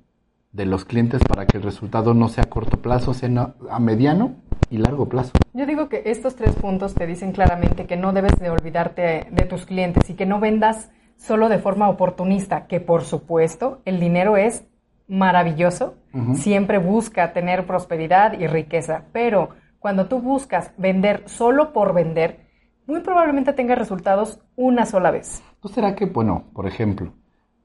de 0.52 0.66
los 0.66 0.84
clientes 0.84 1.22
para 1.30 1.46
que 1.46 1.58
el 1.58 1.64
resultado 1.64 2.16
no 2.16 2.28
sea 2.28 2.46
a 2.46 2.50
corto 2.50 2.82
plazo, 2.82 3.14
sea 3.14 3.54
a 3.70 3.80
mediano 3.80 4.47
y 4.70 4.78
largo 4.78 5.08
plazo. 5.08 5.32
Yo 5.54 5.66
digo 5.66 5.90
que 5.90 6.04
estos 6.06 6.36
tres 6.36 6.56
puntos 6.56 6.94
te 6.94 7.08
dicen 7.08 7.32
claramente 7.32 7.86
que 7.86 7.98
no 7.98 8.14
debes 8.14 8.40
de 8.40 8.50
olvidarte 8.50 9.28
de 9.32 9.46
tus 9.46 9.66
clientes 9.66 10.10
y 10.10 10.16
que 10.16 10.26
no 10.26 10.40
vendas 10.40 10.92
solo 11.18 11.50
de 11.50 11.60
forma 11.60 11.90
oportunista, 11.90 12.68
que 12.68 12.80
por 12.80 13.04
supuesto 13.04 13.82
el 13.86 14.00
dinero 14.00 14.38
es 14.38 14.66
maravilloso, 15.08 15.96
siempre 16.34 16.80
busca 16.80 17.32
tener 17.32 17.66
prosperidad 17.66 18.38
y 18.40 18.48
riqueza, 18.48 19.06
pero 19.14 19.50
cuando 19.80 20.08
tú 20.08 20.20
buscas 20.20 20.74
vender 20.78 21.24
solo 21.28 21.72
por 21.72 21.94
vender, 21.94 22.48
muy 22.88 23.00
probablemente 23.02 23.54
tengas 23.54 23.78
resultados 23.78 24.40
una 24.56 24.86
sola 24.86 25.12
vez. 25.12 25.42
¿No 25.64 25.70
será 25.70 25.96
que, 25.96 26.06
bueno, 26.06 26.46
por 26.54 26.68
ejemplo, 26.68 27.14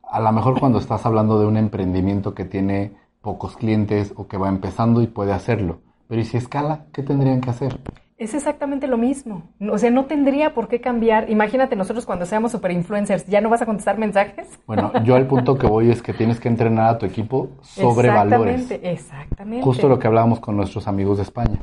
a 0.09 0.21
lo 0.21 0.33
mejor 0.33 0.61
cuando 0.61 0.79
estás 0.79 1.05
hablando 1.05 1.41
de 1.41 1.47
un 1.47 1.57
emprendimiento 1.57 2.35
que 2.35 2.45
tiene 2.45 2.93
pocos 3.21 3.57
clientes 3.57 4.13
o 4.17 4.29
que 4.29 4.37
va 4.37 4.49
empezando 4.49 5.03
y 5.03 5.07
puede 5.07 5.33
hacerlo, 5.33 5.81
pero 6.13 6.21
¿y 6.21 6.27
si 6.27 6.37
escala? 6.37 6.85
¿Qué 6.93 7.03
tendrían 7.03 7.41
que 7.41 7.49
hacer? 7.49 7.79
Es 8.19 8.35
exactamente 8.35 8.87
lo 8.87 8.99
mismo. 8.99 9.45
O 9.71 9.79
sea, 9.79 9.91
no 9.91 10.05
tendría 10.05 10.53
por 10.53 10.69
qué 10.69 10.79
cambiar. 10.79 11.31
Imagínate 11.31 11.75
nosotros 11.75 12.05
cuando 12.05 12.27
seamos 12.27 12.53
super 12.53 12.71
influencers, 12.71 13.27
¿ya 13.29 13.41
no 13.41 13.49
vas 13.49 13.63
a 13.63 13.65
contestar 13.65 13.97
mensajes? 13.97 14.47
Bueno, 14.67 14.93
yo 15.05 15.15
al 15.15 15.27
punto 15.27 15.57
que 15.57 15.67
voy 15.67 15.91
es 15.91 16.03
que 16.03 16.13
tienes 16.13 16.39
que 16.39 16.49
entrenar 16.49 16.91
a 16.91 16.99
tu 16.99 17.07
equipo 17.07 17.53
sobre 17.63 18.11
valores. 18.11 18.61
Exactamente, 18.61 18.93
exactamente. 18.93 19.65
Justo 19.65 19.89
lo 19.89 19.99
que 19.99 20.07
hablábamos 20.07 20.39
con 20.39 20.55
nuestros 20.55 20.87
amigos 20.87 21.17
de 21.17 21.23
España. 21.23 21.61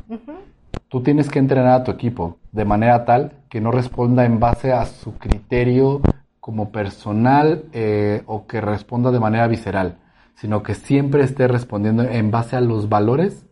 Tú 0.88 1.04
tienes 1.04 1.30
que 1.30 1.38
entrenar 1.38 1.82
a 1.82 1.84
tu 1.84 1.92
equipo 1.92 2.38
de 2.52 2.66
manera 2.66 3.06
tal 3.06 3.34
que 3.50 3.62
no 3.62 3.70
responda 3.70 4.26
en 4.26 4.40
base 4.40 4.74
a 4.74 4.88
su 4.88 5.14
criterio 5.20 6.02
como 6.40 6.72
personal 6.72 7.66
eh, 7.72 8.24
o 8.26 8.48
que 8.48 8.62
responda 8.62 9.12
de 9.12 9.20
manera 9.20 9.48
visceral, 9.48 10.00
sino 10.34 10.64
que 10.64 10.74
siempre 10.74 11.22
esté 11.24 11.48
respondiendo 11.48 12.02
en 12.02 12.32
base 12.32 12.56
a 12.56 12.62
los 12.62 12.90
valores 12.90 13.46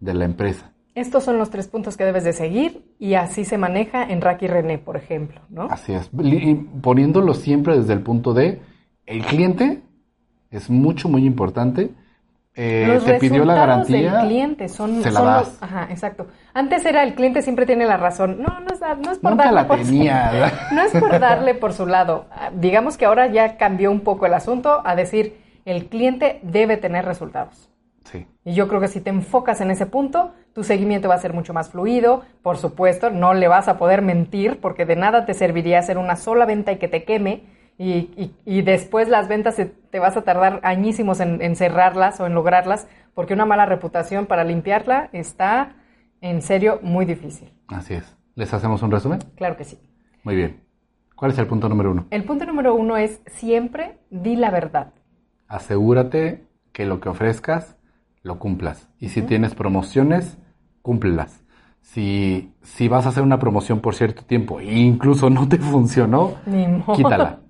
de 0.00 0.14
la 0.14 0.24
empresa. 0.24 0.72
Estos 0.94 1.22
son 1.24 1.38
los 1.38 1.50
tres 1.50 1.68
puntos 1.68 1.96
que 1.96 2.04
debes 2.04 2.24
de 2.24 2.32
seguir 2.32 2.84
y 2.98 3.14
así 3.14 3.44
se 3.44 3.58
maneja 3.58 4.02
en 4.02 4.20
Rack 4.20 4.42
y 4.42 4.46
René, 4.48 4.78
por 4.78 4.96
ejemplo, 4.96 5.40
¿no? 5.48 5.68
Así 5.70 5.92
es. 5.92 6.10
Y 6.20 6.54
poniéndolo 6.54 7.32
siempre 7.34 7.78
desde 7.78 7.92
el 7.92 8.00
punto 8.02 8.34
de 8.34 8.60
el 9.06 9.24
cliente 9.24 9.82
es 10.50 10.68
mucho, 10.68 11.08
muy 11.08 11.24
importante 11.24 11.90
eh, 12.56 12.84
los 12.88 13.04
te 13.04 13.14
pidió 13.14 13.44
la 13.44 13.54
garantía, 13.54 14.14
del 14.16 14.26
cliente 14.26 14.68
son, 14.68 15.00
se 15.02 15.12
la 15.12 15.20
son 15.20 15.26
das. 15.26 15.46
los- 15.48 15.62
ajá, 15.62 15.86
exacto. 15.90 16.26
Antes 16.52 16.84
era 16.84 17.04
el 17.04 17.14
cliente 17.14 17.40
siempre 17.42 17.64
tiene 17.64 17.86
la 17.86 17.96
razón. 17.96 18.42
No, 18.42 18.58
no 18.60 18.66
es, 18.74 18.80
no 18.80 19.12
es 19.12 19.18
por 19.18 19.30
Nunca 19.30 19.44
darle 19.44 19.60
la 19.62 19.68
por 19.68 19.78
su- 19.78 19.84
tenía. 19.84 20.52
no 20.72 20.82
es 20.82 20.92
por 20.92 21.18
darle 21.20 21.54
por 21.54 21.72
su 21.72 21.86
lado. 21.86 22.26
Ah, 22.32 22.50
Digamos 22.52 22.96
que 22.96 23.04
ahora 23.06 23.28
ya 23.28 23.56
cambió 23.56 23.92
un 23.92 24.00
poco 24.00 24.26
el 24.26 24.34
asunto 24.34 24.82
a 24.84 24.96
decir 24.96 25.36
el 25.64 25.86
cliente 25.86 26.40
debe 26.42 26.76
tener 26.76 27.04
resultados. 27.04 27.69
Sí. 28.04 28.26
Y 28.44 28.54
yo 28.54 28.66
creo 28.68 28.80
que 28.80 28.88
si 28.88 29.00
te 29.00 29.10
enfocas 29.10 29.60
en 29.60 29.70
ese 29.70 29.86
punto, 29.86 30.32
tu 30.54 30.64
seguimiento 30.64 31.08
va 31.08 31.14
a 31.14 31.18
ser 31.18 31.32
mucho 31.34 31.52
más 31.54 31.70
fluido. 31.70 32.22
Por 32.42 32.56
supuesto, 32.56 33.10
no 33.10 33.34
le 33.34 33.46
vas 33.48 33.68
a 33.68 33.78
poder 33.78 34.02
mentir 34.02 34.58
porque 34.60 34.86
de 34.86 34.96
nada 34.96 35.26
te 35.26 35.34
serviría 35.34 35.78
hacer 35.78 35.98
una 35.98 36.16
sola 36.16 36.46
venta 36.46 36.72
y 36.72 36.78
que 36.78 36.88
te 36.88 37.04
queme. 37.04 37.44
Y, 37.78 37.92
y- 38.16 38.34
y 38.44 38.62
después 38.62 39.08
las 39.08 39.28
ventas 39.28 39.54
se- 39.54 39.66
te 39.66 39.98
vas 39.98 40.16
a 40.16 40.22
tardar 40.22 40.60
añísimos 40.64 41.20
en, 41.20 41.40
en 41.40 41.56
cerrarlas 41.56 42.20
o 42.20 42.26
en 42.26 42.34
lograrlas 42.34 42.86
porque 43.14 43.32
una 43.34 43.46
mala 43.46 43.64
reputación 43.66 44.26
para 44.26 44.44
limpiarla 44.44 45.08
está 45.12 45.74
en 46.20 46.42
serio 46.42 46.78
muy 46.82 47.04
difícil. 47.06 47.52
Así 47.68 47.94
es. 47.94 48.16
¿Les 48.34 48.52
hacemos 48.52 48.82
un 48.82 48.90
resumen? 48.90 49.20
Claro 49.36 49.56
que 49.56 49.64
sí. 49.64 49.78
Muy 50.24 50.36
bien. 50.36 50.60
¿Cuál 51.16 51.32
es 51.32 51.38
el 51.38 51.46
punto 51.46 51.68
número 51.68 51.90
uno? 51.90 52.06
El 52.10 52.24
punto 52.24 52.44
número 52.46 52.74
uno 52.74 52.96
es 52.96 53.20
siempre 53.26 53.98
di 54.10 54.36
la 54.36 54.50
verdad. 54.50 54.92
Asegúrate 55.48 56.44
que 56.72 56.86
lo 56.86 57.00
que 57.00 57.08
ofrezcas 57.08 57.76
lo 58.22 58.38
cumplas. 58.38 58.88
Y 58.98 59.08
si 59.10 59.22
tienes 59.22 59.54
promociones, 59.54 60.38
cúmplelas. 60.82 61.44
Si, 61.82 62.54
si 62.62 62.88
vas 62.88 63.06
a 63.06 63.08
hacer 63.10 63.22
una 63.22 63.38
promoción 63.38 63.80
por 63.80 63.94
cierto 63.94 64.24
tiempo 64.24 64.60
e 64.60 64.78
incluso 64.78 65.30
no 65.30 65.48
te 65.48 65.58
funcionó, 65.58 66.34
quítala. 66.94 67.40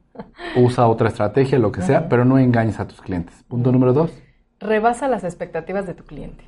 Usa 0.56 0.86
otra 0.86 1.08
estrategia, 1.08 1.58
lo 1.58 1.72
que 1.72 1.82
sea, 1.82 2.08
pero 2.08 2.24
no 2.24 2.38
engañes 2.38 2.78
a 2.80 2.86
tus 2.86 3.00
clientes. 3.00 3.42
Punto 3.48 3.72
número 3.72 3.92
dos, 3.92 4.12
Rebasa 4.60 5.08
las 5.08 5.24
expectativas 5.24 5.86
de 5.86 5.94
tu 5.94 6.04
cliente. 6.04 6.44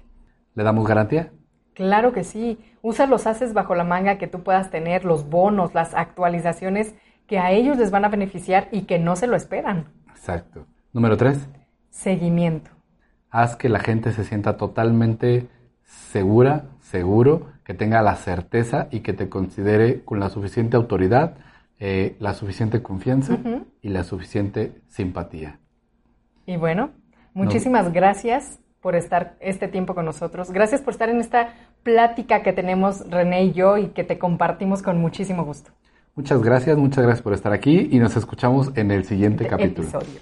¿le 0.54 0.64
damos 0.64 0.86
garantía? 0.86 1.32
Claro 1.74 2.12
que 2.12 2.24
sí. 2.24 2.58
Usa 2.82 3.06
los 3.06 3.26
haces 3.26 3.54
bajo 3.54 3.74
la 3.74 3.84
manga 3.84 4.18
que 4.18 4.26
tú 4.26 4.42
puedas 4.42 4.70
tener, 4.70 5.04
los 5.04 5.28
bonos, 5.28 5.72
las 5.74 5.94
actualizaciones 5.94 6.94
que 7.26 7.38
a 7.38 7.52
ellos 7.52 7.78
les 7.78 7.90
van 7.90 8.04
a 8.04 8.08
beneficiar 8.08 8.68
y 8.70 8.82
que 8.82 8.98
no 8.98 9.16
se 9.16 9.26
lo 9.26 9.36
esperan. 9.36 9.86
Exacto. 10.10 10.66
Número 10.92 11.16
tres, 11.16 11.48
Seguimiento. 11.88 12.70
Haz 13.32 13.56
que 13.56 13.68
la 13.68 13.80
gente 13.80 14.12
se 14.12 14.24
sienta 14.24 14.56
totalmente 14.56 15.48
segura, 15.82 16.66
seguro, 16.80 17.48
que 17.64 17.74
tenga 17.74 18.02
la 18.02 18.14
certeza 18.14 18.88
y 18.90 19.00
que 19.00 19.14
te 19.14 19.28
considere 19.28 20.02
con 20.04 20.20
la 20.20 20.28
suficiente 20.28 20.76
autoridad, 20.76 21.34
eh, 21.80 22.14
la 22.20 22.34
suficiente 22.34 22.82
confianza 22.82 23.38
y 23.80 23.88
la 23.88 24.04
suficiente 24.04 24.82
simpatía. 24.88 25.58
Y 26.46 26.56
bueno, 26.56 26.90
muchísimas 27.32 27.92
gracias 27.92 28.60
por 28.80 28.94
estar 28.96 29.36
este 29.40 29.68
tiempo 29.68 29.94
con 29.94 30.04
nosotros. 30.04 30.50
Gracias 30.50 30.82
por 30.82 30.92
estar 30.92 31.08
en 31.08 31.20
esta 31.20 31.54
plática 31.82 32.42
que 32.42 32.52
tenemos 32.52 33.08
René 33.08 33.44
y 33.44 33.52
yo 33.52 33.78
y 33.78 33.88
que 33.88 34.04
te 34.04 34.18
compartimos 34.18 34.82
con 34.82 35.00
muchísimo 35.00 35.44
gusto. 35.44 35.70
Muchas 36.14 36.42
gracias, 36.42 36.76
muchas 36.76 37.04
gracias 37.04 37.22
por 37.22 37.32
estar 37.32 37.52
aquí 37.52 37.88
y 37.90 37.98
nos 37.98 38.16
escuchamos 38.16 38.72
en 38.76 38.90
el 38.90 39.04
siguiente 39.04 39.44
Este 39.44 39.56
capítulo. 39.56 39.88
Episodio. 39.88 40.20